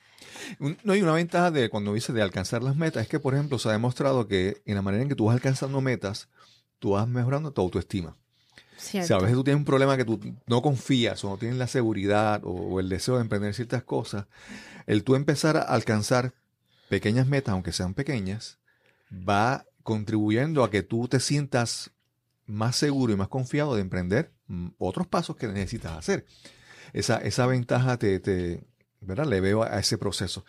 [0.59, 3.59] No hay una ventaja de cuando dice de alcanzar las metas, es que, por ejemplo,
[3.59, 6.29] se ha demostrado que en la manera en que tú vas alcanzando metas,
[6.81, 8.17] tú vas mejorando tu autoestima.
[8.81, 11.67] Si a veces tú tienes un problema que tú no confías o no tienes la
[11.67, 14.27] seguridad o, el deseo de emprender ciertas cosas,
[14.87, 16.33] el tú empezar a alcanzar
[16.89, 18.59] pequeñas metas, aunque sean pequeñas,
[19.13, 21.91] va contribuyendo a que tú te sientas
[22.47, 26.27] más seguro y más confiado de emprender mm, otros pasos que necesitas hacer.
[26.93, 28.65] Esa, esa ventaja te, te,
[29.01, 29.27] ¿verdad?
[29.27, 30.45] le veo a ese proceso.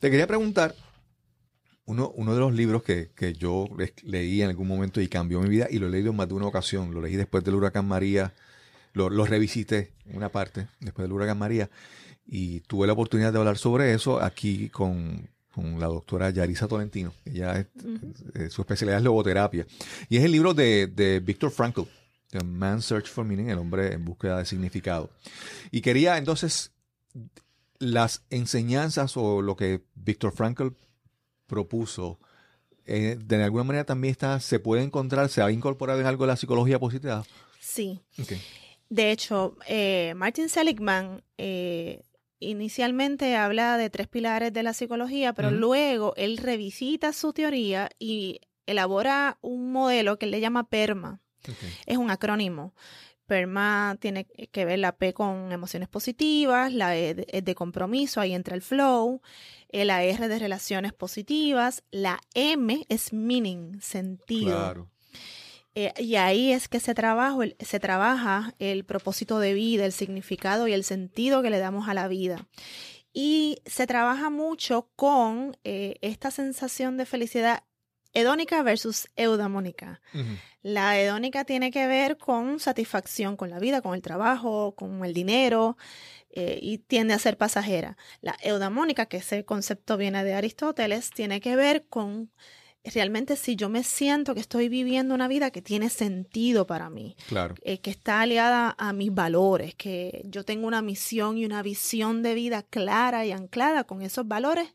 [0.00, 0.74] Te quería preguntar,
[1.86, 3.68] uno, uno de los libros que, yo
[4.02, 6.34] leí en algún momento y cambió mi vida, y lo he leído en más de
[6.34, 8.34] una ocasión, lo leí después del huracán María,
[8.92, 11.70] lo, lo revisité una parte después del huracán María,
[12.26, 17.14] y tuve la oportunidad de hablar sobre eso aquí con, la doctora Yarisa Tolentino.
[17.24, 17.66] Ella
[18.34, 19.66] es, su especialidad es logoterapia.
[20.10, 21.84] Y es el libro de, de Viktor Frankl,
[22.30, 25.08] The Man's Search for Meaning, el hombre en búsqueda de significado.
[25.70, 26.72] Y quería entonces
[27.78, 30.68] las enseñanzas o lo que Viktor Frankl
[31.46, 32.18] propuso,
[32.86, 36.28] eh, de alguna manera también está, se puede encontrar, se ha incorporado en algo de
[36.28, 37.24] la psicología positiva.
[37.58, 38.00] Sí.
[38.88, 42.02] De hecho, eh, Martin Seligman eh,
[42.38, 48.40] inicialmente habla de tres pilares de la psicología, pero luego él revisita su teoría y
[48.66, 51.20] elabora un modelo que él le llama PERMA.
[51.86, 52.74] Es un acrónimo.
[53.26, 58.34] PERMA tiene que ver la P con emociones positivas, la E de, de compromiso, ahí
[58.34, 59.20] entra el flow,
[59.70, 64.56] la R de relaciones positivas, la M es meaning, sentido.
[64.56, 64.90] Claro.
[65.78, 70.66] Eh, y ahí es que se trabaja, se trabaja el propósito de vida, el significado
[70.68, 72.48] y el sentido que le damos a la vida.
[73.12, 77.62] Y se trabaja mucho con eh, esta sensación de felicidad
[78.16, 80.00] hedónica versus eudamónica.
[80.62, 85.12] La hedónica tiene que ver con satisfacción con la vida, con el trabajo, con el
[85.12, 85.76] dinero,
[86.30, 87.96] eh, y tiende a ser pasajera.
[88.22, 92.30] La eudamónica, que ese concepto viene de Aristóteles, tiene que ver con
[92.84, 97.16] realmente si yo me siento que estoy viviendo una vida que tiene sentido para mí,
[97.28, 97.54] claro.
[97.62, 102.22] Eh, que está aliada a mis valores, que yo tengo una misión y una visión
[102.22, 104.68] de vida clara y anclada con esos valores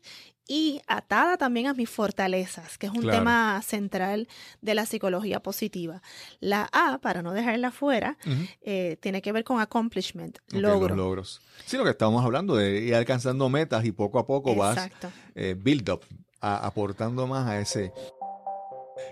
[0.46, 4.28] y atada también a mis fortalezas, que es un tema central
[4.60, 6.02] de la psicología positiva.
[6.40, 8.18] La A, para no dejarla fuera,
[8.62, 10.94] eh, tiene que ver con accomplishment, logro.
[10.94, 11.40] logros.
[11.66, 14.90] Sí, lo que estamos hablando de ir alcanzando metas y poco a poco vas
[15.34, 16.04] eh, build up,
[16.40, 17.92] aportando más a ese...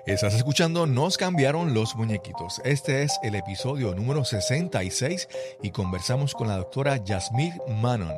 [0.06, 2.60] Estás escuchando Nos cambiaron los muñequitos.
[2.64, 5.28] Este es el episodio número 66
[5.62, 8.14] y conversamos con la doctora Yasmir Manon.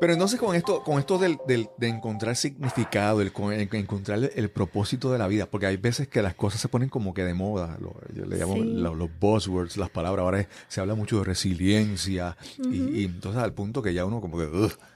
[0.00, 3.30] Pero entonces con esto, con esto del, de encontrar significado, el,
[3.72, 7.12] encontrar el, propósito de la vida, porque hay veces que las cosas se ponen como
[7.12, 7.78] que de moda,
[8.14, 12.38] yo le llamo los, buzzwords, las palabras, ahora se habla mucho de resiliencia,
[12.72, 14.48] y, entonces al punto que ya uno como que,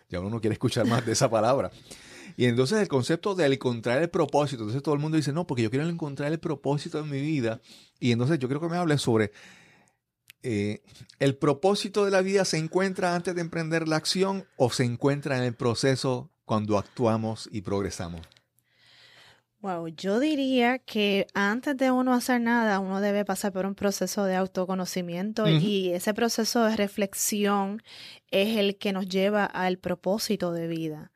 [0.09, 1.71] ya uno no quiere escuchar más de esa palabra.
[2.39, 5.63] Y entonces el concepto de encontrar el propósito, entonces todo el mundo dice, no, porque
[5.63, 7.61] yo quiero encontrar el propósito en mi vida,
[8.01, 9.33] y entonces yo creo que me hable sobre
[10.45, 10.83] eh,
[11.19, 15.39] ¿el propósito de la vida se encuentra antes de emprender la acción o se encuentra
[15.39, 18.21] en el proceso cuando actuamos y progresamos?
[19.65, 24.27] Wow, yo diría que antes de uno hacer nada, uno debe pasar por un proceso
[24.27, 27.83] de autoconocimiento y ese proceso de reflexión
[28.31, 31.13] es el que nos lleva al propósito de vida.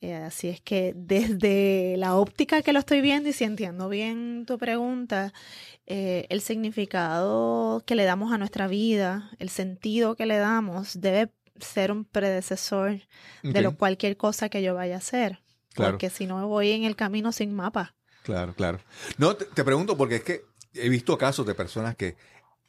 [0.00, 4.46] Eh, así es que desde la óptica que lo estoy viendo y si entiendo bien
[4.46, 5.34] tu pregunta,
[5.84, 11.30] eh, el significado que le damos a nuestra vida, el sentido que le damos, debe
[11.60, 13.02] ser un predecesor
[13.42, 15.42] de lo cualquier cosa que yo vaya a hacer.
[15.74, 17.94] Porque si no voy en el camino sin mapa.
[18.22, 18.78] Claro, claro.
[19.18, 22.16] No, te, pregunto porque es que he visto casos de personas que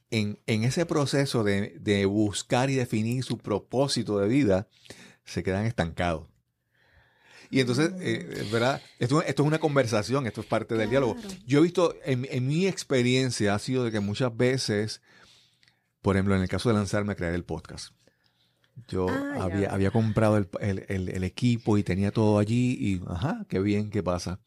[0.10, 4.68] en, ese proceso de, buscar y definir su propósito de vida
[5.26, 6.28] se quedan estancados.
[7.50, 8.82] Y entonces, eh, ¿verdad?
[8.98, 11.16] Esto, es una conversación, esto es parte del diálogo.
[11.46, 15.02] Yo he visto, en, mi experiencia ha sido de que muchas veces,
[16.02, 17.94] por ejemplo, en el caso de lanzarme a crear el podcast,
[18.88, 23.90] yo ah, había, había, comprado el, equipo y tenía todo allí y, ajá, qué bien,
[23.90, 24.40] qué pasa.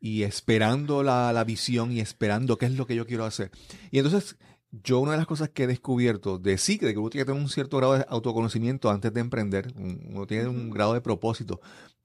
[0.00, 3.50] Y esperando la, visión y esperando qué es lo que yo quiero hacer.
[3.90, 4.36] Y entonces,
[4.70, 7.32] yo una de las cosas que he descubierto de sí, de que uno tiene que
[7.32, 11.60] tener un cierto grado de autoconocimiento antes de emprender, uno tiene un grado de propósito,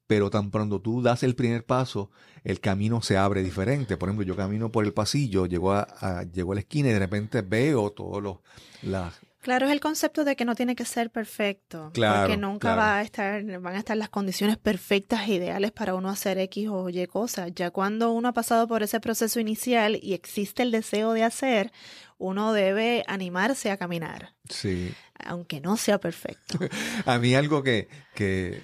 [0.07, 2.09] pero tan pronto tú das el primer paso,
[2.43, 3.97] el camino se abre diferente.
[3.97, 6.99] Por ejemplo, yo camino por el pasillo, llego a, llego a la esquina y de
[6.99, 8.37] repente veo todos los,
[8.81, 11.91] las Claro, es el concepto de que no tiene que ser perfecto.
[11.93, 12.21] Claro.
[12.21, 16.37] Porque nunca va a estar, van a estar las condiciones perfectas, ideales para uno hacer
[16.37, 17.51] X o Y cosas.
[17.53, 21.73] Ya cuando uno ha pasado por ese proceso inicial y existe el deseo de hacer,
[22.17, 24.33] uno debe animarse a caminar.
[24.47, 24.93] Sí.
[25.25, 26.57] Aunque no sea perfecto.
[27.05, 28.61] a mí algo que, que,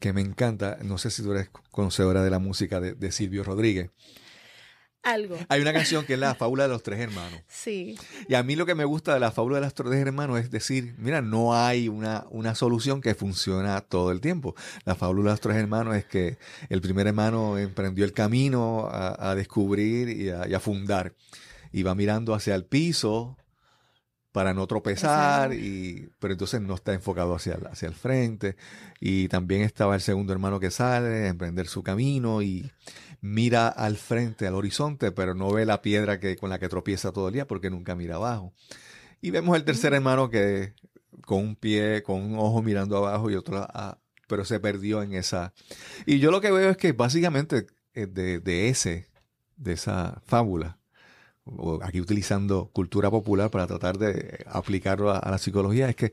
[0.00, 3.44] que, me encanta, no sé si tú eres conocedora de la música de, de Silvio
[3.44, 3.90] Rodríguez.
[5.02, 5.36] Algo.
[5.48, 7.40] Hay una canción que es la fábula de los tres hermanos.
[7.48, 7.98] Sí.
[8.28, 10.50] Y a mí lo que me gusta de la fábula de los tres hermanos es
[10.50, 14.54] decir, mira, no hay una, una solución que funciona todo el tiempo.
[14.84, 16.38] La fábula de los tres hermanos es que
[16.68, 21.14] el primer hermano emprendió el camino a, descubrir y a, fundar.
[21.72, 23.36] Y va mirando hacia el piso
[24.32, 28.56] para no tropezar, y, pero entonces no está enfocado hacia, hacia el frente.
[28.98, 32.70] Y también estaba el segundo hermano que sale a emprender su camino y
[33.20, 37.12] mira al frente, al horizonte, pero no ve la piedra que, con la que tropieza
[37.12, 38.54] todo el día porque nunca mira abajo.
[39.20, 40.74] Y vemos el tercer hermano que
[41.26, 43.66] con un pie, con un ojo mirando abajo y otro,
[44.26, 45.52] pero se perdió en esa.
[46.06, 49.08] Y yo lo que veo es que básicamente eh, de, de ese,
[49.56, 50.78] de esa fábula,
[51.82, 56.12] aquí utilizando cultura popular para tratar de aplicarlo a, la psicología, es que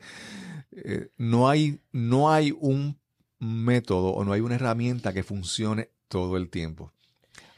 [0.71, 2.99] eh, no, hay, no hay un
[3.39, 6.91] método o no hay una herramienta que funcione todo el tiempo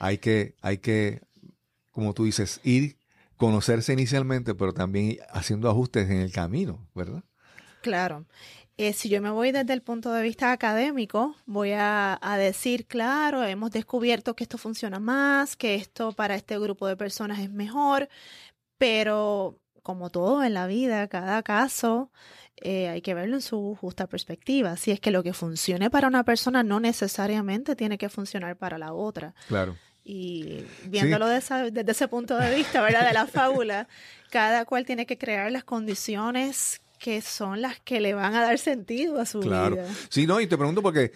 [0.01, 1.21] hay que, hay que,
[1.91, 2.97] como tú dices, ir,
[3.38, 7.23] conocerse inicialmente, pero también haciendo ajustes en el camino, ¿verdad?
[7.84, 8.25] Claro.
[8.82, 13.44] Eh, si yo me voy desde el punto de vista académico, voy a, decir, claro,
[13.44, 18.10] hemos descubierto que esto funciona más, que esto para este grupo de personas es mejor,
[18.80, 22.10] pero como todo en la vida, cada caso
[22.56, 24.76] eh, hay que verlo en su justa perspectiva.
[24.78, 28.80] Si es que lo que funcione para una persona no necesariamente tiene que funcionar para
[28.80, 29.36] la otra.
[29.48, 29.78] Claro.
[30.04, 33.06] Y viéndolo desde ese punto de vista, ¿verdad?
[33.06, 33.88] De la fábula,
[34.32, 38.60] cada cual tiene que crear las condiciones que son las que le van a dar
[38.60, 39.76] sentido a su claro.
[39.76, 39.88] vida.
[40.10, 41.12] Sí, no, y te pregunto porque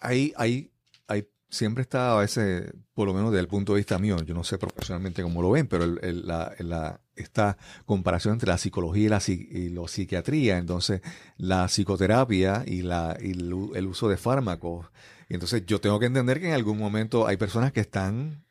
[0.00, 0.72] hay, hay,
[1.06, 4.34] hay, siempre está a veces, por lo menos desde el punto de vista mío, yo
[4.34, 7.56] no sé profesionalmente cómo lo ven, pero el, la, la, esta
[7.86, 11.02] comparación entre la psicología y la, y la psiquiatría, entonces
[11.36, 14.86] la psicoterapia y, la, y el uso de fármacos
[15.28, 18.44] y entonces yo tengo que entender que en algún momento hay personas que están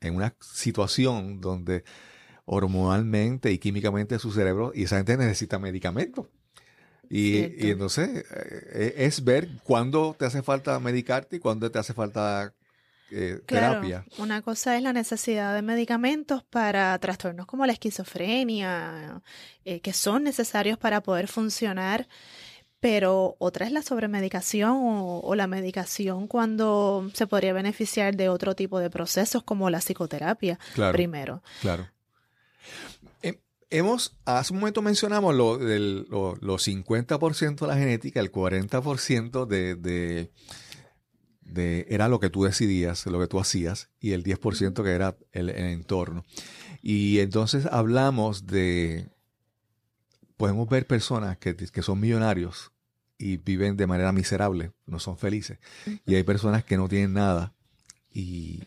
[0.00, 1.82] en una situación donde
[2.52, 6.26] hormonalmente y químicamente su cerebro, y esa gente necesita medicamentos.
[7.08, 8.24] Y, entonces
[8.74, 12.52] eh, es ver cuándo te hace falta medicarte y cuándo te hace falta
[13.12, 14.04] eh, terapia.
[14.18, 19.22] Una cosa es la necesidad de medicamentos para trastornos como la esquizofrenia,
[19.64, 22.08] eh, que son necesarios para poder funcionar
[22.80, 28.56] pero otra es la sobremedicación o, o, la medicación cuando se podría beneficiar de otro
[28.56, 30.58] tipo de procesos como la psicoterapia
[30.92, 31.42] primero.
[31.60, 31.90] Claro.
[33.22, 33.36] Em,
[33.70, 39.46] hemos, hace un momento mencionamos lo, del, lo, los 50% de la genética, el 40%
[39.46, 40.30] de, de,
[41.42, 45.16] de, era lo que tú decidías, lo que tú hacías, y el 10% que era
[45.32, 46.24] el entorno.
[46.82, 49.10] Y entonces hablamos de
[50.40, 52.72] podemos ver personas que, son millonarios
[53.18, 55.58] y viven de manera miserable, no son felices.
[56.06, 57.52] Y hay personas que no tienen nada
[58.10, 58.62] y,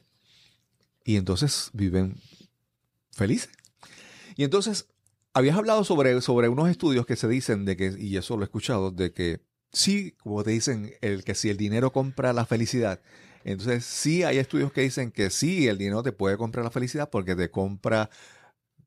[1.04, 2.22] y entonces viven
[3.12, 3.50] felices.
[4.36, 4.88] Y entonces,
[5.34, 8.46] habías hablado sobre, sobre unos estudios que se dicen de que, y eso lo he
[8.46, 13.02] escuchado, de que sí, como te dicen, el que si el dinero compra la felicidad,
[13.44, 17.10] Entonces, sí hay estudios que dicen que sí, el dinero te puede comprar la felicidad
[17.10, 18.10] porque te compra,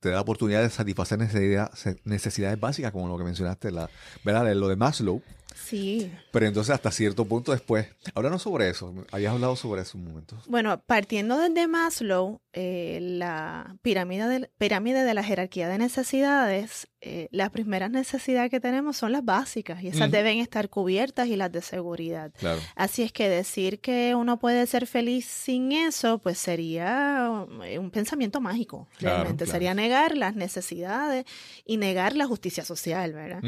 [0.01, 3.91] te da oportunidad de satisfacer necesidades, necesidades básicas, como lo que mencionaste, la,
[4.25, 4.55] ¿verdad?
[4.55, 5.23] Lo de Maslow.
[5.57, 6.13] Sí.
[6.31, 10.37] Pero entonces hasta cierto punto después, no sobre eso, habías hablado sobre eso un momento.
[10.47, 17.29] Bueno, partiendo desde Maslow, eh, la pirámide de, pirámide de la jerarquía de necesidades, eh,
[17.31, 21.51] las primeras necesidades que tenemos son las básicas y esas deben estar cubiertas y las
[21.51, 22.33] de seguridad.
[22.39, 22.61] Claro.
[22.75, 27.91] Así es que decir que uno puede ser feliz sin eso, pues sería eh, un
[27.91, 29.47] pensamiento mágico, realmente.
[29.47, 31.25] Sería negar las necesidades
[31.65, 33.41] y negar la justicia social, ¿verdad?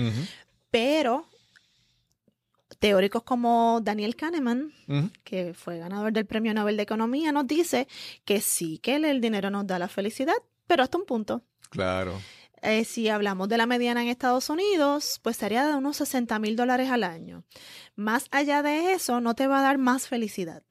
[0.71, 1.27] Pero
[2.79, 4.73] teóricos como Daniel Kahneman,
[5.25, 7.89] que fue ganador del Premio Nobel de Economía, nos dice
[8.25, 11.43] que sí, que el dinero nos da la felicidad, pero hasta un punto.
[11.71, 12.21] Claro.
[12.63, 16.57] Eh, si hablamos de la mediana en Estados Unidos, pues sería de unos 60 mil
[16.57, 17.45] dólares al año.
[17.95, 20.63] Más allá de eso, no te va a dar más felicidad.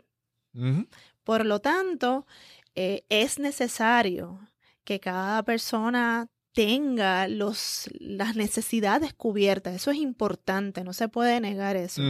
[1.24, 2.26] Por lo tanto,
[2.74, 4.40] eh, es necesario
[4.84, 9.76] que cada persona tenga los, las necesidades cubiertas.
[9.76, 12.02] Eso es importante, no se puede negar eso.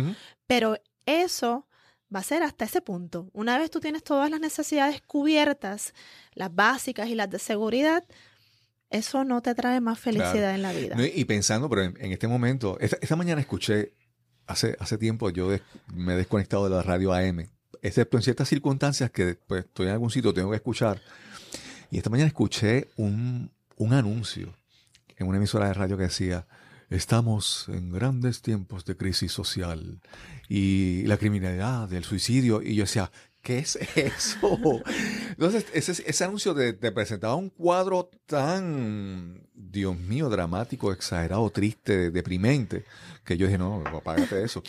[0.48, 1.68] Pero eso
[2.16, 3.30] va a ser hasta ese punto.
[3.34, 5.94] Una vez tú tienes todas las necesidades cubiertas,
[6.34, 8.06] las básicas y las de seguridad,
[8.90, 10.96] eso no te trae más felicidad en la vida.
[11.14, 13.96] y pensando, pero en, este momento, esta, mañana escuché,
[14.46, 15.50] hace, hace tiempo yo
[15.94, 17.50] me he desconectado de la radio AM,
[17.82, 21.02] excepto en ciertas circunstancias que pues, estoy en algún sitio, tengo que escuchar.
[21.92, 24.54] Y esta mañana escuché un, un anuncio
[25.16, 26.48] en una emisora de radio que decía,
[26.90, 30.02] estamos en grandes tiempos de crisis social
[30.48, 33.12] y la criminalidad, el suicidio, y yo decía,
[33.42, 34.60] ¿qué es eso?
[35.30, 42.84] Entonces, ese, ese anuncio te, presentaba un cuadro tan, Dios mío, dramático, exagerado, triste, deprimente,
[43.24, 44.62] que yo dije, no, apágate eso.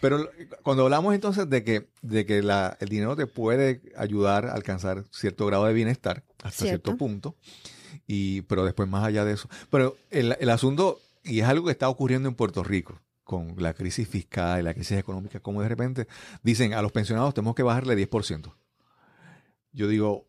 [0.00, 0.30] Pero
[0.62, 5.04] cuando hablamos entonces de que, de que la, el dinero te puede ayudar a alcanzar
[5.10, 7.36] cierto grado de bienestar, hasta cierto punto,
[8.06, 9.48] y, pero después más allá de eso.
[9.70, 13.74] Pero el, el asunto, y es algo que está ocurriendo en Puerto Rico, con la
[13.74, 16.06] crisis fiscal y la crisis económica, como de repente
[16.44, 18.52] dicen a los pensionados tenemos que bajarle 10%.
[19.72, 20.28] Yo digo,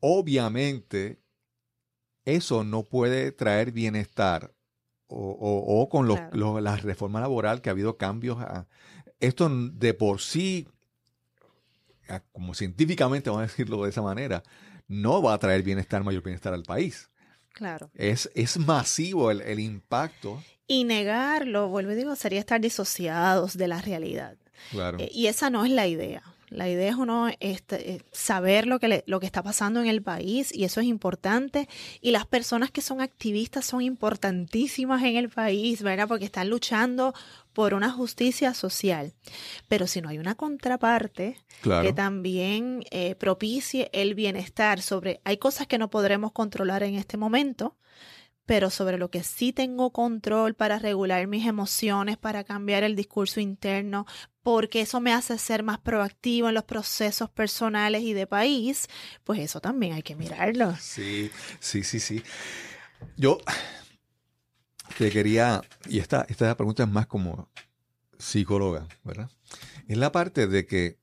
[0.00, 1.20] obviamente
[2.24, 4.52] eso no puede traer bienestar
[5.06, 8.38] o, o, con la reforma laboral que ha habido cambios.
[8.40, 8.66] A,
[9.20, 10.66] esto de por sí,
[12.32, 14.42] como científicamente vamos a decirlo de esa manera,
[14.88, 17.10] no va a traer bienestar, mayor bienestar al país.
[17.52, 17.90] Claro.
[17.94, 20.42] Es, es masivo el, el impacto.
[20.66, 24.36] Y negarlo, vuelvo y digo, sería estar disociados de la realidad.
[24.70, 24.98] Claro.
[24.98, 26.22] Eh, y esa no es la idea.
[26.48, 30.02] La idea es uno este, eh, saber lo que, lo que está pasando en el
[30.02, 31.68] país y eso es importante.
[32.00, 36.06] Y las personas que son activistas son importantísimas en el país, ¿verdad?
[36.06, 37.12] Porque están luchando
[37.54, 39.14] por una justicia social.
[39.68, 45.66] Pero si no hay una contraparte que también eh, propicie el bienestar sobre, hay cosas
[45.66, 47.76] que no podremos controlar en este momento,
[48.46, 53.40] pero sobre lo que sí tengo control para regular mis emociones, para cambiar el discurso
[53.40, 54.06] interno,
[54.42, 58.88] porque eso me hace ser más proactivo en los procesos personales y de país,
[59.24, 60.76] pues eso también hay que mirarlo.
[60.78, 61.30] Sí,
[61.60, 62.22] sí, sí, sí.
[63.16, 63.38] Yo
[64.98, 67.48] te quería, y esta, esta pregunta es más como
[68.18, 69.30] psicóloga, ¿verdad?
[69.88, 70.98] Es la parte de que,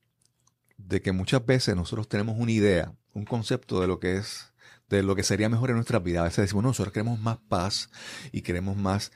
[0.76, 4.52] de que muchas veces nosotros tenemos una idea, un concepto de lo que es
[4.92, 6.20] de lo que sería mejor en nuestra vida.
[6.20, 7.88] A veces decimos, nosotros queremos más paz
[8.30, 9.10] y queremos más,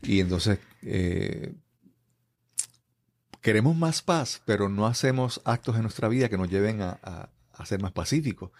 [0.00, 1.56] y entonces eh,
[3.40, 7.30] queremos más paz, pero no hacemos actos en nuestra vida que nos lleven a,
[7.64, 8.52] ser más pacíficos.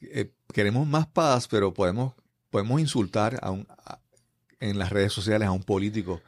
[0.00, 2.14] Eh, queremos más paz, pero podemos,
[2.50, 3.66] podemos insultar a un,
[4.60, 6.20] en las redes sociales a un político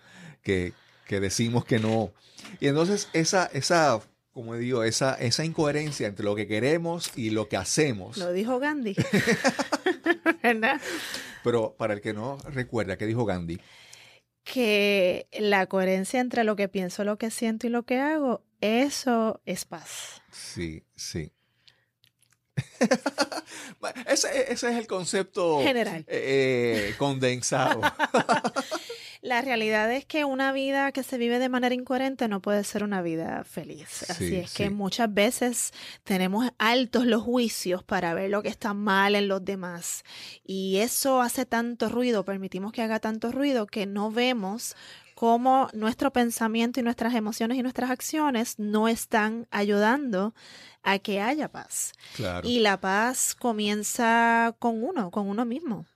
[0.42, 0.72] que,
[1.06, 2.12] que decimos que no.
[2.60, 4.00] Y entonces esa, esa
[4.38, 8.16] como digo, esa, esa incoherencia entre lo que queremos y lo que hacemos.
[8.18, 8.94] Lo dijo Gandhi.
[10.44, 10.80] ¿Verdad?
[11.42, 13.60] Pero para el que no recuerda, ¿qué dijo Gandhi?
[14.44, 19.40] Que la coherencia entre lo que pienso, lo que siento y lo que hago, eso
[19.44, 20.22] es paz.
[20.30, 21.32] Sí, sí.
[24.06, 27.80] ese, es el concepto general eh, eh, condensado.
[29.20, 32.84] La realidad es que una vida que se vive de manera incoherente no puede ser
[32.84, 34.08] una vida feliz.
[34.08, 35.72] Así es que muchas veces
[36.04, 40.04] tenemos altos los juicios para ver lo que está mal en los demás.
[40.44, 44.76] Y eso hace tanto ruido, permitimos que haga tanto ruido que no vemos
[45.18, 50.32] cómo nuestro pensamiento y nuestras emociones y nuestras acciones no están ayudando
[50.84, 51.92] a que haya paz.
[52.44, 55.86] Y la paz comienza con uno, con uno mismo.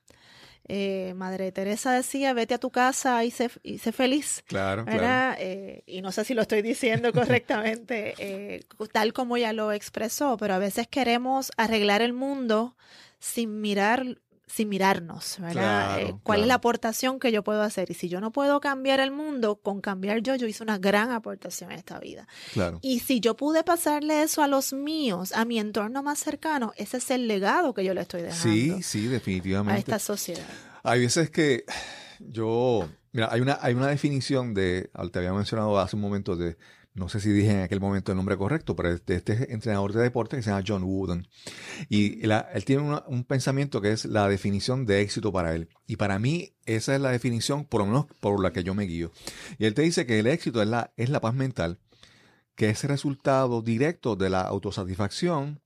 [0.66, 4.42] Eh, Madre Teresa decía, vete a tu casa y sé, y sé feliz.
[4.48, 5.36] Claro, claro.
[5.38, 10.36] Eh, y no sé si lo estoy diciendo correctamente, eh, tal como ella lo expresó,
[10.36, 12.76] pero a veces queremos arreglar el mundo
[13.20, 14.18] sin mirar
[14.52, 15.96] sin mirarnos, ¿verdad?
[15.98, 17.90] Claro, ¿Cuál es la aportación que yo puedo hacer?
[17.90, 21.10] Y si yo no puedo cambiar el mundo, con cambiar yo, yo hice una gran
[21.10, 22.28] aportación a esta vida.
[22.52, 22.78] Claro.
[22.82, 26.98] Y si yo pude pasarle eso a los míos, a mi entorno más cercano, ese
[26.98, 29.80] es el legado que yo le estoy dejando Sí, sí, a definitivamente.
[29.80, 30.46] esta sociedad.
[30.82, 31.64] Hay veces que
[32.18, 36.58] yo, mira, hay una, hay una definición de, te había mencionado hace un momento de,
[36.94, 40.02] no sé si dije en aquel momento el nombre correcto, pero de este entrenador de
[40.02, 41.26] deporte que se llama John Wooden.
[41.88, 45.70] Y él tiene un pensamiento que es la definición de éxito para él.
[45.86, 48.84] Y para mí esa es la definición, por lo menos por la que yo me
[48.84, 49.10] guío.
[49.58, 51.78] Y él te dice que el éxito es la, es la paz mental,
[52.56, 55.62] que es resultado directo de la autosatisfacción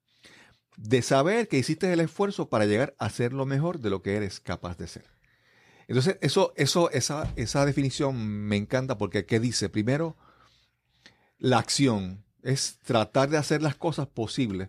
[0.76, 4.14] de saber que hiciste el esfuerzo para llegar a ser lo mejor de lo que
[4.14, 5.04] eres capaz de ser.
[5.88, 9.68] Entonces, eso, eso, esa, esa definición me encanta porque ¿qué dice?
[9.68, 10.16] Primero,
[11.38, 14.68] la acción es tratar de hacer las cosas posibles.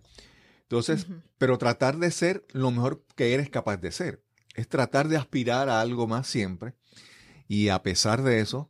[0.64, 1.08] Entonces,
[1.38, 4.24] pero tratar de ser lo mejor que eres capaz de ser.
[4.56, 6.74] Es tratar de aspirar a algo más siempre
[7.48, 8.70] y a pesar de eso,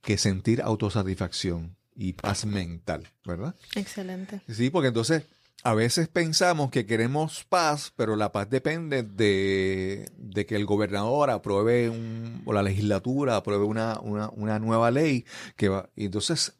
[0.00, 3.54] que sentir autosatisfacción y paz mental, ¿verdad?
[3.74, 4.40] Excelente.
[4.48, 5.24] Sí, porque entonces
[5.64, 11.30] a veces pensamos que queremos paz, pero la paz depende de, de que el gobernador
[11.30, 15.24] apruebe un, o la legislatura apruebe una, una, una nueva ley
[15.56, 15.90] que va.
[15.96, 16.54] Y entonces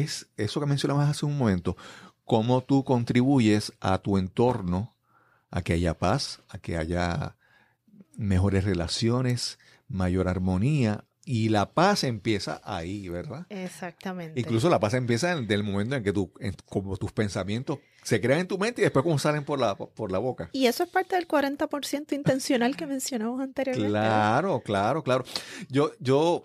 [0.00, 1.76] es eso que mencionabas hace un momento,
[2.24, 4.94] cómo tú contribuyes a tu entorno
[5.50, 7.36] a que haya paz, a que haya
[8.16, 11.04] mejores relaciones, mayor armonía.
[11.24, 13.46] Y la paz empieza ahí, ¿verdad?
[13.48, 14.40] Exactamente.
[14.40, 18.20] Incluso la paz empieza en el momento en que tú, en- como tus pensamientos se
[18.20, 20.50] crean en tu mente y después como salen por la, por la boca.
[20.52, 23.90] Y eso es parte del 40% intencional que mencionamos anteriormente.
[23.92, 25.24] Claro, claro, claro.
[25.68, 26.42] Yo, yo,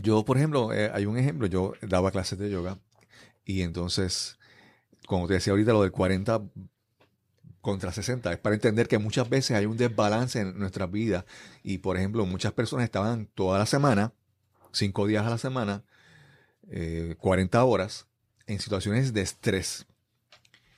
[0.00, 2.78] yo, por ejemplo, eh, hay un ejemplo, yo daba clases de yoga
[3.44, 4.38] y entonces,
[5.06, 6.42] como te decía ahorita, lo del 40
[7.60, 11.24] contra 60, es para entender que muchas veces hay un desbalance en nuestras vidas
[11.62, 14.12] y, por ejemplo, muchas personas estaban toda la semana,
[14.72, 15.84] cinco días a la semana,
[16.70, 18.06] eh, 40 horas,
[18.46, 19.86] en situaciones de estrés.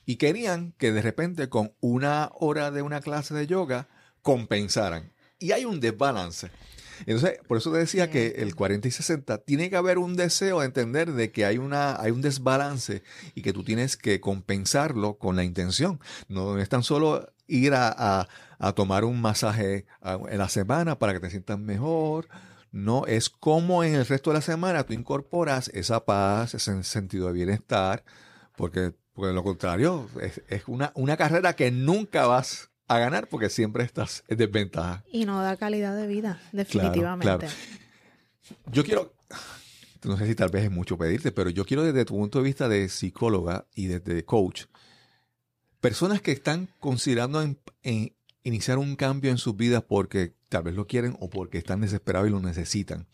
[0.06, 3.88] Y querían que de repente con una hora de una clase de yoga
[4.20, 5.12] compensaran.
[5.38, 6.50] Y hay un desbalance.
[7.06, 10.60] Entonces, por eso te decía que el 40 y 60 tiene que haber un deseo
[10.60, 13.02] de entender de que hay una hay un desbalance
[13.34, 16.00] y que tú tienes que compensarlo con la intención.
[16.28, 18.28] No es tan solo ir a, a-
[18.58, 22.28] a tomar un masaje en la semana para que te sientas mejor.
[22.72, 27.26] No, es como en el resto de la semana tú incorporas esa paz, ese sentido
[27.28, 28.04] de bienestar,
[28.56, 33.28] porque, porque de lo contrario es, es una, una carrera que nunca vas a ganar
[33.28, 35.04] porque siempre estás en desventaja.
[35.10, 37.46] Y no da calidad de vida, definitivamente.
[37.46, 37.54] claro.
[38.72, 39.14] Yo quiero,
[40.04, 42.44] no sé si tal vez es mucho pedirte, pero yo quiero desde tu punto de
[42.44, 44.64] vista de psicóloga y desde coach,
[45.80, 50.74] personas que están considerando en- en iniciar un cambio en sus vidas porque tal vez
[50.74, 53.06] lo quieren o porque están desesperados y lo necesitan.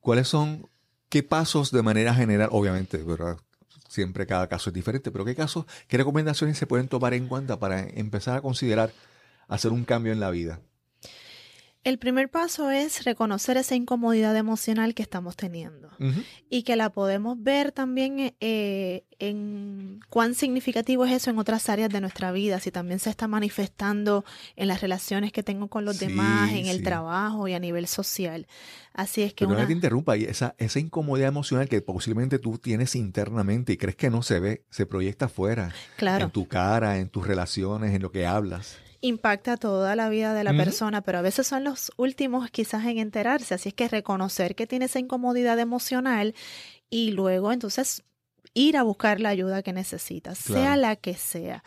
[0.00, 0.68] ¿Cuáles son,
[1.08, 3.38] qué pasos de manera general, obviamente, ¿verdad?
[3.94, 7.60] Siempre cada caso es diferente, pero qué casos, qué recomendaciones se pueden tomar en cuenta
[7.60, 8.90] para empezar a considerar
[9.46, 10.58] hacer un cambio en la vida?
[11.84, 15.90] El primer paso es reconocer esa incomodidad emocional que estamos teniendo
[16.48, 21.90] y que la podemos ver también eh, en cuán significativo es eso en otras áreas
[21.90, 24.24] de nuestra vida, si también se está manifestando
[24.56, 27.86] en las relaciones que tengo con los Sí, demás, en el trabajo y a nivel
[27.86, 28.46] social.
[28.94, 29.56] Así es que una...
[29.58, 33.96] que te interrumpa, y esa, esa incomodidad emocional que posiblemente tú tienes internamente y crees
[33.96, 36.24] que no se ve, se proyecta afuera, Claro.
[36.24, 38.78] en tu cara, en tus relaciones, en lo que hablas.
[39.04, 42.96] Impacta toda la vida de la persona, pero a veces son los últimos quizás en
[42.96, 43.52] enterarse.
[43.52, 46.34] Así es que reconocer que tiene esa incomodidad emocional
[46.88, 48.02] y luego entonces
[48.54, 51.62] ir a buscar la ayuda que necesitas, sea la que sea.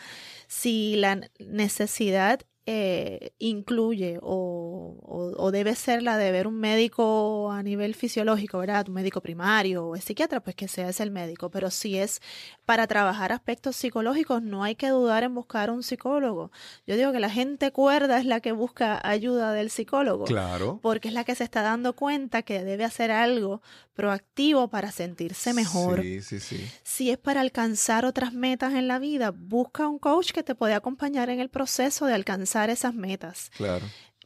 [0.47, 7.49] Si la necesidad eh, incluye o, o- o debe ser la de ver un médico
[7.49, 8.85] a nivel fisiológico, ¿verdad?
[8.89, 11.49] Un médico primario o psiquiatra, pues que sea ese el médico.
[11.49, 12.21] Pero si es
[12.65, 16.51] para trabajar aspectos psicológicos, no hay que dudar en buscar un psicólogo.
[16.85, 20.25] Yo digo que la gente cuerda es la que busca ayuda del psicólogo.
[20.25, 20.79] Claro.
[20.83, 23.61] Porque es la que se está dando cuenta que debe hacer algo
[23.93, 26.01] proactivo para sentirse mejor.
[26.01, 26.67] Sí, sí, sí.
[26.83, 30.75] Si es para alcanzar otras metas en la vida, busca un coach que te pueda
[30.75, 33.51] acompañar en el proceso de alcanzar esas metas.
[33.57, 33.85] Claro.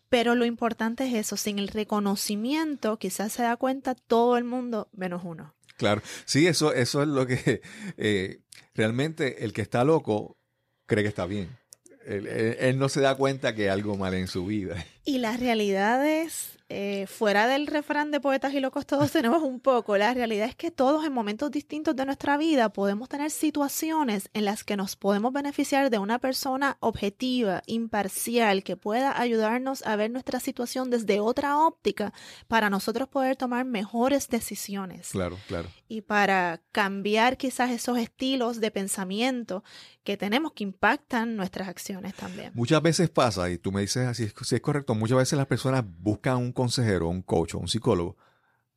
[0.10, 4.90] Pero lo importante es eso, sin el reconocimiento, quizás se da cuenta todo el mundo
[4.92, 5.54] menos uno.
[5.78, 6.02] Claro.
[6.26, 7.62] Sí, eso, eso es lo que
[7.98, 8.42] eh,
[8.76, 10.38] realmente el que está loco
[10.86, 11.58] cree que está bien.
[12.06, 14.86] Él, él- él no se da cuenta que hay algo mal en su vida.
[15.06, 19.60] Y la realidad es, eh, fuera del refrán de poetas y locos todos tenemos un
[19.60, 24.30] poco, la realidad es que todos en momentos distintos de nuestra vida podemos tener situaciones
[24.34, 29.98] en las que nos podemos beneficiar de una persona objetiva, imparcial, que pueda ayudarnos a
[29.98, 32.14] ver nuestra situación desde otra óptica
[32.48, 35.10] para nosotros poder tomar mejores decisiones.
[35.10, 35.68] Claro, claro.
[35.90, 39.64] Y para cambiar quizás esos estilos de pensamiento
[40.04, 42.52] que tenemos que impactan nuestras acciones también.
[42.56, 45.84] Muchas veces pasa, y tú me dices así, si es correcto, muchas veces las personas
[45.86, 48.18] buscan un consejero, un coach o un psicólogo,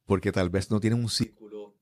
[0.07, 1.75] porque tal vez no tienen un círculo,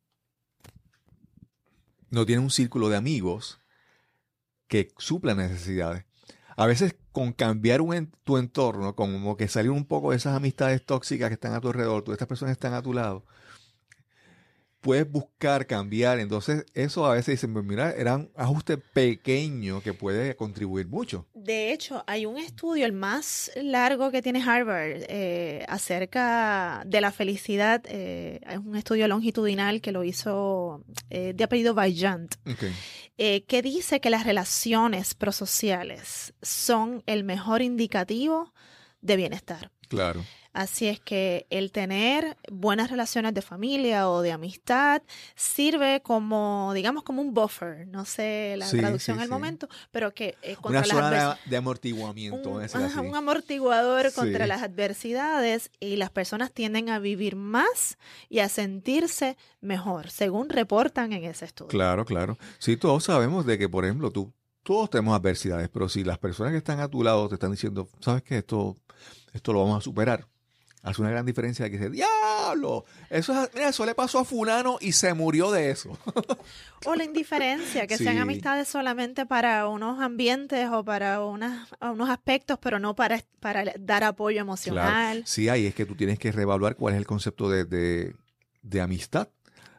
[2.11, 3.61] no tienen un círculo de amigos
[4.67, 6.05] que suplan necesidades.
[6.57, 10.85] A veces con cambiar un, tu entorno, como que salir un poco de esas amistades
[10.85, 13.25] tóxicas que están a tu alrededor, todas estas personas están a tu lado,
[14.83, 16.19] puedes buscar cambiar.
[16.19, 21.27] Entonces, eso a veces dicen, pues mira, era un ajuste pequeño que puede contribuir mucho.
[21.33, 27.13] De hecho, hay un estudio, el más largo que tiene Harvard, eh, acerca de la
[27.13, 27.83] felicidad.
[27.87, 32.35] Eh, es un estudio longitudinal que lo hizo eh, de apellido Vaillant,
[33.17, 38.53] que dice que las relaciones prosociales son el mejor indicativo
[39.01, 39.71] de bienestar.
[39.89, 40.25] Claro.
[40.53, 45.03] Así es que el tener buenas relaciones de familia o de amistad
[45.35, 47.87] sirve como, digamos, como un buffer.
[47.89, 52.51] No sé la traducción al momento, pero que eh, contra Una zona de, amortiguamiento.
[52.51, 57.97] Un, un amortiguador contra las adversidades y las personas tienden a vivir más
[58.29, 61.69] y a sentirse mejor, según reportan en ese estudio.
[61.69, 62.37] Claro, claro.
[62.59, 64.33] Sí, todos sabemos de que, por ejemplo, tú,
[64.63, 67.89] todos tenemos adversidades, pero si las personas que están a tu lado te están diciendo,
[68.01, 68.77] sabes que esto,
[69.33, 70.29] esto lo vamos a superar,
[70.83, 74.93] hace una gran diferencia de que dice, diablo, eso, eso le pasó a fulano y
[74.93, 75.97] se murió de eso.
[76.85, 82.81] o la indiferencia, que sean amistades solamente para unos ambientes o para unos aspectos, pero
[82.81, 85.23] no para, para dar apoyo emocional.
[85.25, 88.15] Sí, ahí es que tú tienes que reevaluar cuál es el concepto de,
[88.81, 89.29] amistad.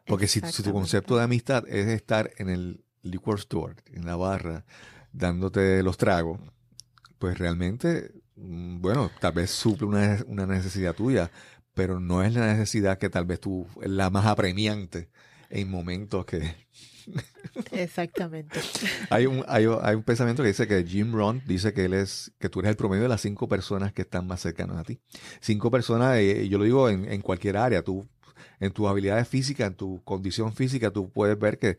[0.06, 4.16] Porque si, si, tu concepto de amistad es estar en el liquor store, en la
[4.16, 4.66] barra,
[5.14, 6.40] dándote los tragos,
[7.20, 11.32] pues realmente bueno, tal vez suple una, necesidad tuya,
[11.74, 15.10] pero no es la necesidad que tal vez tú, es la más apremiante
[15.50, 16.56] en momentos que...
[17.72, 18.62] Exactamente.
[19.10, 22.50] hay, un, hay, un pensamiento que dice que Jim Rohn dice que él es, que
[22.50, 25.00] tú eres el promedio de las cinco personas que están más cercanas a ti.
[25.42, 28.08] Cinco personas, eh, yo lo digo en, en cualquier área, tú,
[28.60, 31.78] en tus habilidades físicas, en tu condición física, tú puedes ver que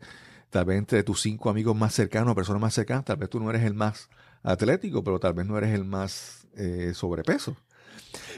[0.49, 3.49] tal vez entre tus cinco amigos más cercanos, personas más cercanas, tal vez tú no
[3.49, 4.09] eres el más
[4.43, 7.55] atlético, pero tal vez no eres el más eh, sobrepeso.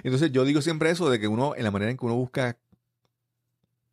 [0.03, 2.57] Entonces yo digo siempre eso de que uno, en la manera en que uno busca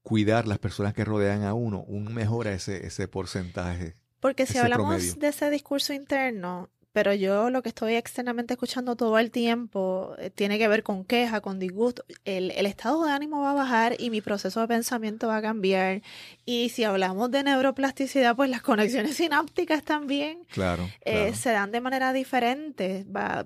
[0.03, 3.97] cuidar las personas que rodean a uno, uno mejora ese, ese porcentaje.
[4.21, 9.19] Porque si hablamos de ese discurso interno, pero yo lo que estoy externamente escuchando todo
[9.19, 12.05] el tiempo eh, tiene que ver con queja, con disgusto.
[12.25, 16.03] El, estado de ánimo va a bajar y mi proceso de pensamiento va a cambiar.
[16.47, 21.81] Y si hablamos de neuroplasticidad, pues las conexiones sinápticas también claro, eh, se dan de
[21.81, 23.05] manera diferente.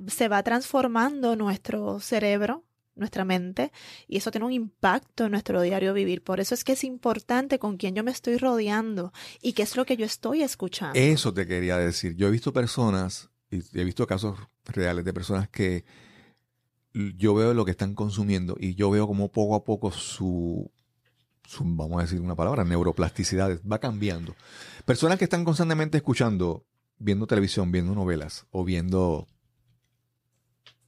[0.09, 2.65] se va transformando nuestro cerebro
[2.97, 3.73] nuestra mente
[4.09, 6.23] y eso tiene un impacto en nuestro diario vivir.
[6.23, 9.77] Por eso es que es importante con quién yo me estoy rodeando y qué es
[9.77, 10.99] lo que yo estoy escuchando.
[10.99, 12.15] Eso te quería decir.
[12.17, 15.85] Yo he visto personas y he visto casos reales de personas que
[16.93, 20.71] yo veo lo que están consumiendo y yo veo como poco a poco su,
[21.61, 24.35] vamos a decir una palabra, neuroplasticidad va cambiando.
[24.85, 26.67] Personas que están constantemente escuchando,
[26.99, 29.29] viendo televisión, viendo novelas o viendo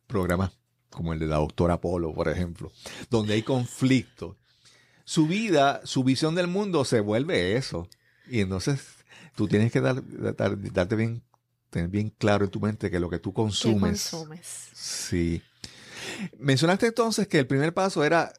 [0.07, 0.53] programas
[0.91, 2.73] como el de la doctora Polo, por ejemplo,
[3.11, 4.37] donde hay conflicto,
[5.05, 7.89] su vida, su visión del mundo se vuelve eso.
[8.29, 9.05] Y entonces
[9.37, 10.03] tú tienes que dar,
[10.73, 11.23] darte bien
[11.71, 14.13] tener bien claro en tu mente que lo que tú consumes.
[14.75, 15.43] Sí.
[16.39, 18.33] Mencionaste entonces que el primer paso era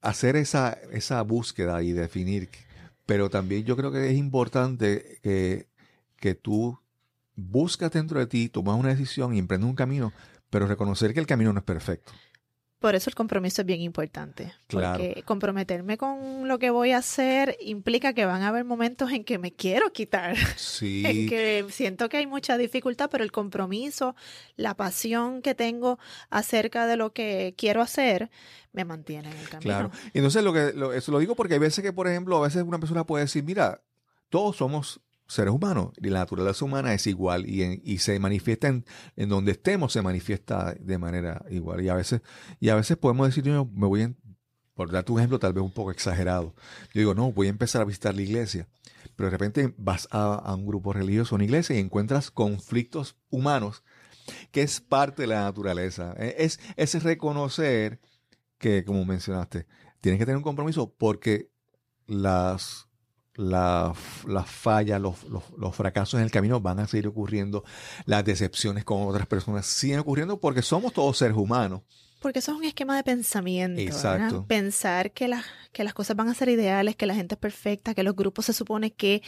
[0.00, 2.48] hacer esa, esa búsqueda y definir,
[3.06, 5.68] pero también yo creo que es importante que,
[6.16, 6.78] que tú
[7.36, 10.12] buscas dentro de ti, tomas una decisión y emprendes un camino,
[10.50, 12.12] pero reconocer que el camino no es perfecto.
[12.82, 14.52] Por eso el compromiso es bien importante.
[14.66, 19.22] Porque comprometerme con lo que voy a hacer implica que van a haber momentos en
[19.22, 20.36] que me quiero quitar.
[20.56, 21.04] Sí.
[21.06, 24.16] en que siento que hay mucha dificultad, pero el compromiso,
[24.56, 28.32] la pasión que tengo acerca de lo que quiero hacer,
[28.72, 29.60] me mantiene en el camino.
[29.62, 29.90] Claro.
[30.12, 32.64] Y entonces lo que eso lo digo porque hay veces que, por ejemplo, a veces
[32.64, 33.80] una persona puede decir, mira,
[34.28, 35.00] todos somos
[35.32, 38.84] seres humanos y la naturaleza humana es igual y, se manifiesta en,
[39.28, 41.80] donde estemos, se manifiesta de manera igual.
[41.82, 42.20] Y a veces,
[42.60, 44.12] y a veces podemos decir, yo me voy, a,
[44.74, 46.54] por darte un ejemplo tal vez un poco exagerado,
[46.92, 48.68] yo digo, no, voy a empezar a visitar la iglesia,
[49.16, 53.82] pero de repente vas a, un grupo religioso, una iglesia y encuentras conflictos humanos
[54.50, 56.14] que es parte de la naturaleza.
[56.16, 58.00] E, es, es reconocer
[58.58, 59.66] que, como mencionaste,
[60.00, 61.50] tienes que tener un compromiso porque
[62.06, 62.88] las,
[63.34, 63.96] las,
[64.46, 65.16] fallas, los,
[65.56, 67.64] los, fracasos en el camino van a seguir ocurriendo,
[68.04, 71.82] las decepciones con otras personas siguen ocurriendo porque somos todos seres humanos.
[72.20, 73.80] Porque eso es un esquema de pensamiento.
[73.80, 74.46] Exacto.
[74.46, 75.28] Pensar que,
[75.72, 78.46] que las cosas van a ser ideales, que la gente es perfecta, que los grupos
[78.46, 79.22] se supone que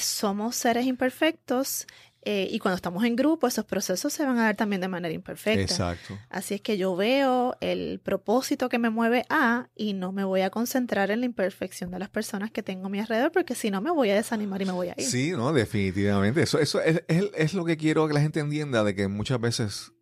[0.00, 1.86] somos seres imperfectos
[2.28, 5.14] eh, y cuando estamos en grupo, esos procesos se van a dar también de manera
[5.14, 5.62] imperfecta.
[5.62, 6.18] Exacto.
[6.28, 10.40] Así es que yo veo el propósito que me mueve a y no me voy
[10.40, 13.70] a concentrar en la imperfección de las personas que tengo a mi alrededor, porque si
[13.70, 15.06] no me voy a desanimar y me voy a ir.
[15.06, 16.42] Sí, no, definitivamente.
[16.42, 19.92] Eso, eso es, es, lo que quiero que la gente entienda, de que muchas veces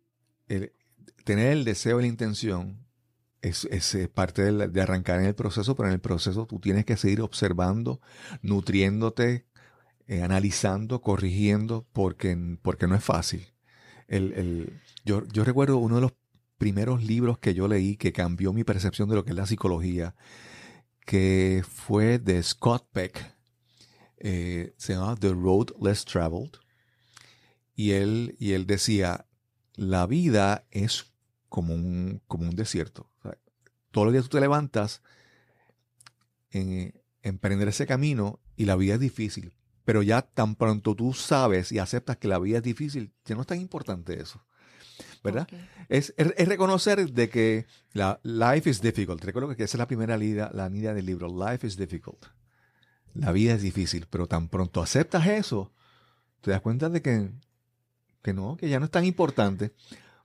[1.25, 2.87] tener el deseo y la intención
[3.43, 6.85] es, es, parte de, de, arrancar en el proceso, pero en el proceso tú tienes
[6.85, 8.01] que seguir observando,
[8.41, 9.45] nutriéndote,
[10.07, 13.47] eh, analizando, corrigiendo, porque, porque no es fácil.
[14.07, 16.13] El, el, yo, yo recuerdo uno de los
[16.57, 20.15] primeros libros que yo leí que cambió mi percepción de lo que es la psicología,
[21.05, 23.35] que fue de Scott Peck.
[24.17, 26.53] Eh, se llama The Road Less Traveled.
[27.75, 29.27] Y él, y él decía,
[29.75, 31.13] la vida es
[31.49, 33.11] como un, como un desierto.
[33.91, 35.01] todos los días tú te levantas
[36.51, 39.53] en emprender ese camino y la vida es difícil.
[39.85, 43.41] Pero ya tan pronto tú sabes y aceptas que la vida es difícil, ya no
[43.41, 44.43] es tan importante eso.
[45.23, 45.47] ¿Verdad?
[45.89, 49.23] Es, es, reconocer de que la life is difficult.
[49.23, 51.27] Recuerdo que esa es la primera línea, la línea del libro.
[51.27, 52.25] Life is difficult.
[53.15, 55.71] La vida es difícil, pero tan pronto aceptas eso,
[56.41, 57.31] te das cuenta de que,
[58.21, 59.73] que no, que ya no es tan importante,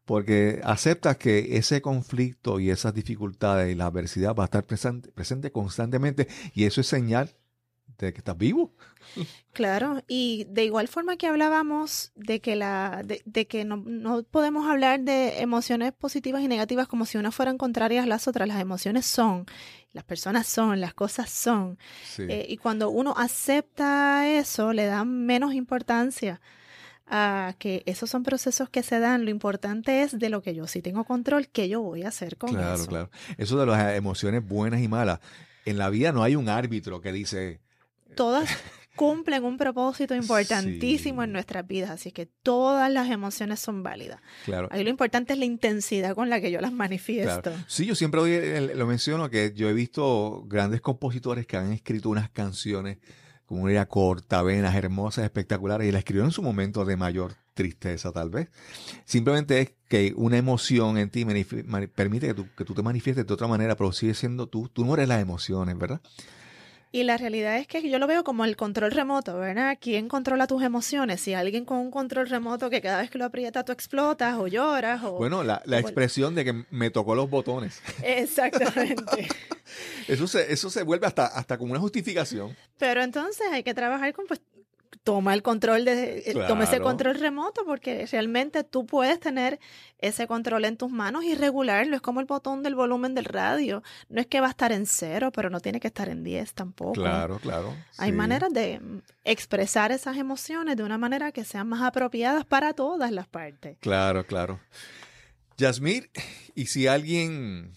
[0.05, 5.13] porque aceptas que ese conflicto y esas dificultades y la adversidad va a estar presente,
[5.13, 7.31] presente constantemente y eso es señal
[8.07, 8.73] de que estás vivo.
[9.53, 14.69] Claro, y de igual forma que hablábamos de que, la, de, que no, no, podemos
[14.69, 18.61] hablar de emociones positivas y negativas como si unas fueran contrarias a las otras, las
[18.61, 19.47] emociones son,
[19.93, 21.79] las personas son, las cosas son.
[22.19, 26.41] Eh, y cuando uno acepta eso, le da menos importancia
[27.11, 29.25] a que esos son procesos que se dan.
[29.25, 32.37] Lo importante es de lo que yo sí tengo control, qué yo voy a hacer
[32.37, 32.59] con eso.
[32.59, 33.11] Claro, claro.
[33.37, 35.19] Eso de las emociones buenas y malas.
[35.65, 37.61] En la vida no hay un árbitro que dice,
[38.15, 38.49] todas
[38.97, 44.21] cumplen un propósito importantísimo en nuestras vidas, así que todas las emociones son válidas.
[44.45, 44.69] Claro.
[44.71, 47.51] Ahí lo importante es la intensidad con la que yo las manifiesto.
[47.67, 52.29] Sí, yo siempre lo menciono que yo he visto grandes compositores que han escrito unas
[52.29, 52.99] canciones
[53.47, 58.13] como una corta, venas, hermosas, espectaculares, y la escribieron en su momento de mayor tristeza
[58.13, 58.51] tal vez.
[59.05, 61.25] Simplemente es que una emoción en ti
[61.95, 64.69] permite que tú, que tú te manifiestes de otra manera, pero sigue siendo tú.
[64.69, 66.01] Tú no eres las emociones, ¿verdad?
[66.93, 69.79] Y la realidad es que yo lo veo como el control remoto, ¿verdad?
[69.81, 71.21] ¿Quién controla tus emociones?
[71.21, 74.49] Si alguien con un control remoto que cada vez que lo aprieta tú explotas o
[74.49, 75.13] lloras o...
[75.13, 77.81] Bueno, la, la expresión de que me tocó los botones.
[78.03, 79.29] Exactamente.
[80.09, 82.57] eso, se, eso se vuelve hasta, hasta como una justificación.
[82.79, 84.41] Pero entonces hay que trabajar con pues,
[85.03, 89.59] toma el control de, eh, toma ese control remoto porque realmente tú puedes tener
[89.99, 91.97] ese control en tus manos y regularlo.
[91.97, 93.83] Es como el botón del volumen del radio.
[94.09, 96.55] No es que va a estar en cero, pero no tiene que estar en 10
[96.55, 96.93] tampoco.
[96.93, 97.75] Claro, claro.
[97.99, 102.75] Hay maneras de mm, expresar esas emociones de una manera que sean más apropiadas para
[102.75, 103.79] todas las partes.
[103.81, 104.61] Claro, claro.
[105.57, 106.11] Yasmir,
[106.55, 107.73] y si alguien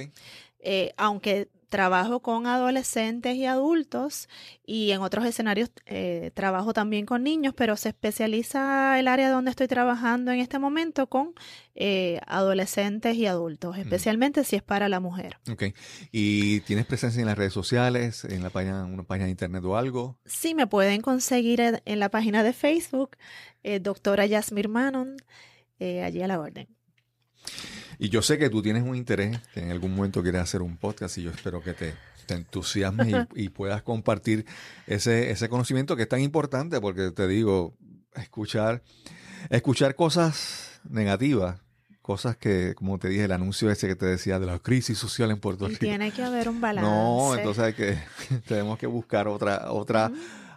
[0.60, 4.30] Eh, aunque trabajo con adolescentes y adultos
[4.66, 9.52] y en otros escenarios eh, trabajo también con niños, pero se especializa el área donde
[9.52, 11.34] estoy trabajando en este momento con
[11.76, 15.38] eh, adolescentes y adultos, especialmente si es para la mujer.
[15.52, 15.64] Ok.
[16.14, 19.76] ¿Y tienes presencia en las redes sociales, en la página, una página de internet o
[19.76, 20.18] algo?
[20.24, 23.18] Sí, me pueden conseguir en la página de Facebook,
[23.82, 25.18] doctora Yasmir Manon.
[25.80, 26.70] Eh, allí a la orden.
[27.98, 30.78] Y yo sé que tú tienes un interés, que en algún momento quieres hacer un
[30.78, 31.94] podcast y yo espero que te,
[32.26, 34.46] te entusiasmes y, puedas compartir
[34.88, 37.76] ese, ese conocimiento que es tan importante porque te digo,
[38.16, 38.84] escuchar,
[39.50, 41.62] escuchar cosas negativas
[42.06, 45.32] cosas que, como te dije, el anuncio ese que te decía de la crisis social
[45.32, 45.80] en Puerto Rico.
[45.80, 46.88] Tiene que haber un balance.
[46.88, 47.98] No, entonces hay que,
[48.48, 50.12] tenemos que buscar otra, otra,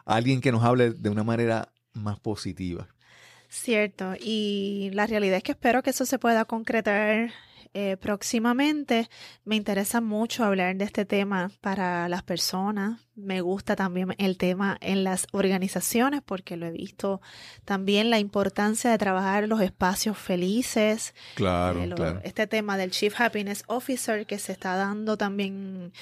[0.04, 2.86] alguien que nos hable de una manera más positiva.
[3.50, 7.30] Cierto, y la realidad es que espero que eso se pueda concretar
[7.74, 9.08] eh, próximamente.
[9.44, 13.00] Me interesa mucho hablar de este tema para las personas.
[13.14, 17.20] Me gusta también el tema en las organizaciones porque lo he visto
[17.64, 21.14] también la importancia de trabajar los espacios felices.
[21.34, 22.20] Claro, Eh, lo- claro.
[22.22, 25.92] Este tema del Chief Happiness Officer que se está dando también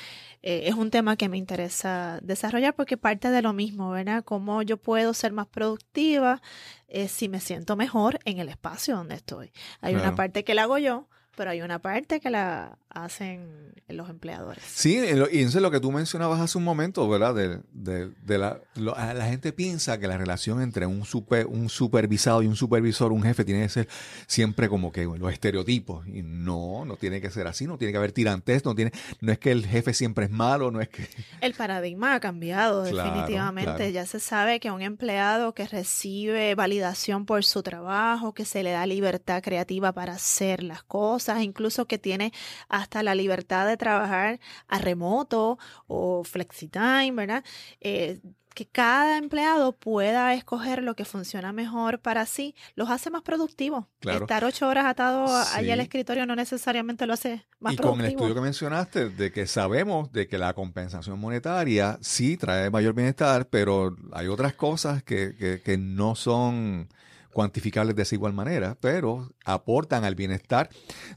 [0.42, 4.22] eh, es un tema que me interesa desarrollar porque parte de lo mismo, ¿verdad?
[4.24, 6.40] Cómo yo puedo ser más productiva
[6.88, 9.50] eh, si me siento mejor en el espacio donde estoy.
[9.80, 10.08] Hay Claro.
[10.08, 14.64] una parte que la hago yo, pero hay una parte que la hacen los empleadores.
[14.64, 17.34] Sí, y lo- y eso es lo que tú mencionabas hace un momento, ¿verdad?
[17.34, 21.46] De, de- de la, lo- a la gente piensa que la relación entre un, super,
[21.46, 23.88] un supervisado y un supervisor, un jefe, tiene que ser
[24.26, 26.06] siempre como que los estereotipos.
[26.08, 29.30] Y no, no tiene que ser así, no tiene que haber tirantes, no, tiene, no
[29.30, 31.06] es que el jefe siempre es malo, no es que...
[31.42, 33.74] El paradigma ha cambiado Claro, definitivamente.
[33.76, 33.90] claro.
[33.90, 38.70] Ya se sabe que un empleado que recibe validación por su trabajo, que se le
[38.70, 42.32] da libertad creativa para hacer las cosas, incluso que tiene
[42.68, 47.44] hasta la libertad de trabajar a remoto o flexitime, ¿verdad?
[47.80, 48.20] Eh,
[48.54, 53.84] que cada empleado pueda escoger lo que funciona mejor para sí, los hace más productivos.
[54.00, 54.20] Claro.
[54.20, 55.82] Estar ocho horas atado allá al Sí.
[55.84, 57.90] escritorio no necesariamente lo hace más y productivo.
[57.90, 62.70] con el estudio que mencionaste, de que sabemos de que la compensación monetaria sí trae
[62.70, 66.88] mayor bienestar, pero hay otras cosas que, que- que no son
[67.36, 70.70] cuantificables de esa igual manera, pero aportan al bienestar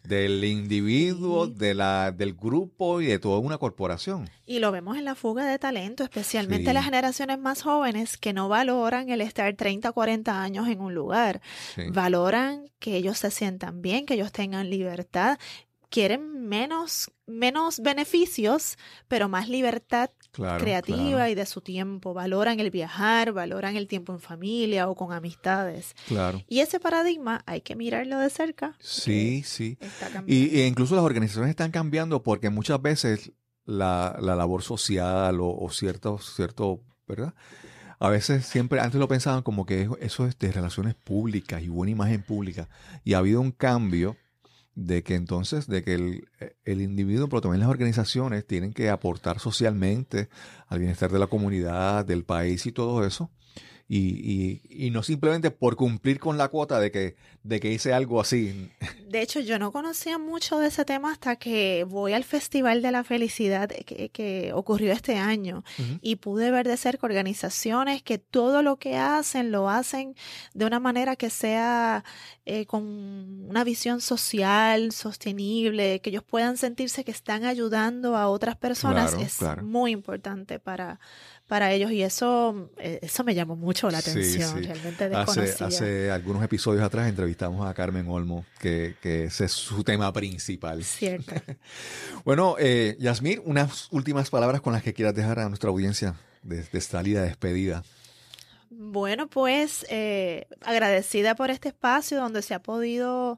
[0.04, 1.54] del individuo, Sí.
[1.56, 4.30] de la, del grupo y de toda una corporación.
[4.46, 6.74] Y lo vemos en la fuga de talento, especialmente Sí.
[6.74, 11.40] las generaciones más jóvenes que no valoran el estar 30, 40 años en un lugar.
[11.76, 11.84] Sí.
[11.94, 15.40] Valoran que ellos se sientan bien, que ellos tengan libertad.
[15.90, 18.78] Quieren menos, menos beneficios,
[19.08, 22.14] pero más libertad Claro, creativa claro, y de su tiempo.
[22.14, 25.96] Valoran el viajar, valoran el tiempo en familia o con amistades.
[26.08, 26.44] claro.
[26.48, 28.76] Y ese paradigma hay que mirarlo de cerca.
[28.80, 29.76] Sí, sí.
[29.76, 30.32] porque Está cambiando.
[30.32, 33.32] Y, e incluso las organizaciones están cambiando porque muchas veces
[33.66, 37.34] la, la labor social o, o cierto, cierto, ¿verdad?
[37.98, 41.92] A veces siempre, antes lo pensaban como que eso es de relaciones públicas y buena
[41.92, 42.70] imagen pública.
[43.04, 44.16] Y ha habido un cambio
[44.76, 46.28] de que entonces, de que el,
[46.64, 50.30] el individuo, pero también las organizaciones tienen que aportar socialmente
[50.68, 53.32] al bienestar de la comunidad, del país y todo eso.
[53.92, 57.92] Y, y, y no simplemente por cumplir con la cuota de que, de que hice
[57.92, 58.70] algo así.
[59.08, 62.92] De hecho, yo no conocía mucho de ese tema hasta que voy al Festival de
[62.92, 65.64] la Felicidad que, que ocurrió este año
[66.02, 70.16] y pude ver de cerca organizaciones que todo lo que hacen lo hacen
[70.54, 72.04] de una manera que sea
[72.46, 72.84] eh, con
[73.50, 79.12] una visión social, sostenible, que ellos puedan sentirse que están ayudando a otras personas.
[79.12, 79.64] Claro, es claro.
[79.64, 81.00] muy importante para,
[81.50, 84.54] para ellos y eso, eh, eso me llamó mucho la Sí, atención.
[84.60, 84.62] sí.
[84.62, 85.68] Realmente Hace, desconocía.
[85.68, 90.84] hace algunos episodios atrás entrevistamos a Carmen Olmo, que, que ese es su tema principal.
[90.86, 91.34] Cierto.
[92.24, 96.64] Bueno, eh, Yasmín, unas últimas palabras con las que quieras dejar a nuestra audiencia de,
[96.64, 97.84] de salida, despedida.
[98.82, 103.38] Bueno, pues eh, agradecida por este espacio donde se ha podido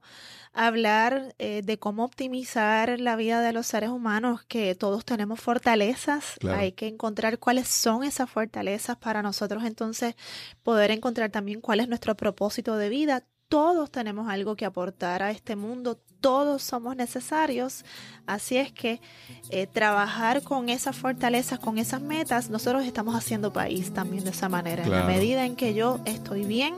[0.54, 6.36] hablar eh, de cómo optimizar la vida de los seres humanos, que todos tenemos fortalezas,
[6.40, 6.60] Claro.
[6.60, 10.14] hay que encontrar cuáles son esas fortalezas para nosotros entonces
[10.62, 13.24] poder encontrar también cuál es nuestro propósito de vida.
[13.52, 17.84] Todos tenemos algo que aportar a este mundo, todos somos necesarios,
[18.26, 19.02] así es que
[19.50, 24.48] eh, trabajar con esas fortalezas, con esas metas, nosotros estamos haciendo país también de esa
[24.48, 24.86] manera.
[24.86, 26.76] En la medida en que yo estoy bien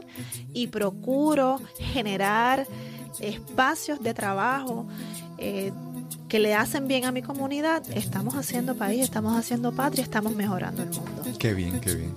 [0.51, 2.65] y procuro generar
[3.19, 4.87] espacios de trabajo
[5.37, 5.71] eh,
[6.33, 10.81] que le hacen bien a mi comunidad, estamos haciendo país, estamos haciendo patria, estamos mejorando
[10.81, 11.23] el mundo.
[11.37, 12.15] Qué bien, qué bien.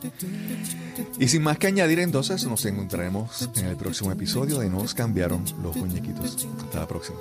[1.18, 5.44] Y sin más que añadir, entonces nos encontraremos en el próximo episodio de Nos cambiaron
[5.62, 6.48] los muñequitos.
[6.64, 7.18] Hasta la próxima.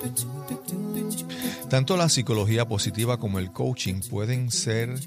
[1.68, 4.98] Tanto la psicología positiva como el coaching pueden ser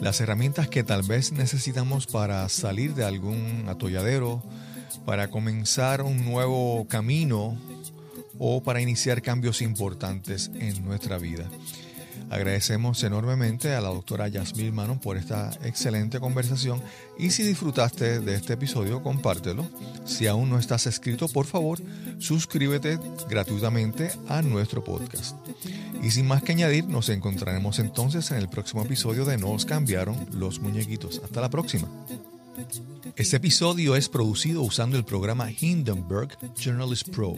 [0.00, 4.42] las herramientas que tal vez necesitamos para salir de algún atolladero,
[5.06, 7.56] para comenzar un nuevo camino
[8.38, 11.48] o para iniciar cambios importantes en nuestra vida.
[12.30, 16.82] Agradecemos enormemente a la doctora Yasmil Manon por esta excelente conversación
[17.18, 19.68] y si disfrutaste de este episodio, compártelo.
[20.04, 21.80] Si aún no estás escrito, por favor,
[22.18, 25.36] suscríbete gratuitamente a nuestro podcast.
[26.02, 30.26] Y sin más que añadir, nos encontraremos entonces en el próximo episodio de Nos cambiaron
[30.32, 31.20] los muñequitos.
[31.24, 31.88] Hasta la próxima.
[33.16, 37.36] Este episodio es producido usando el programa Hindenburg Journalist Pro.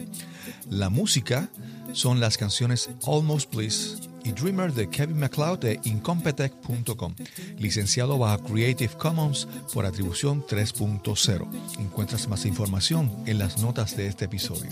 [0.69, 1.49] La música
[1.93, 7.15] son las canciones Almost Bliss y Dreamer de Kevin MacLeod de Incompetech.com,
[7.57, 11.47] licenciado bajo Creative Commons por atribución 3.0.
[11.79, 14.69] Encuentras más información en las notas de este episodio.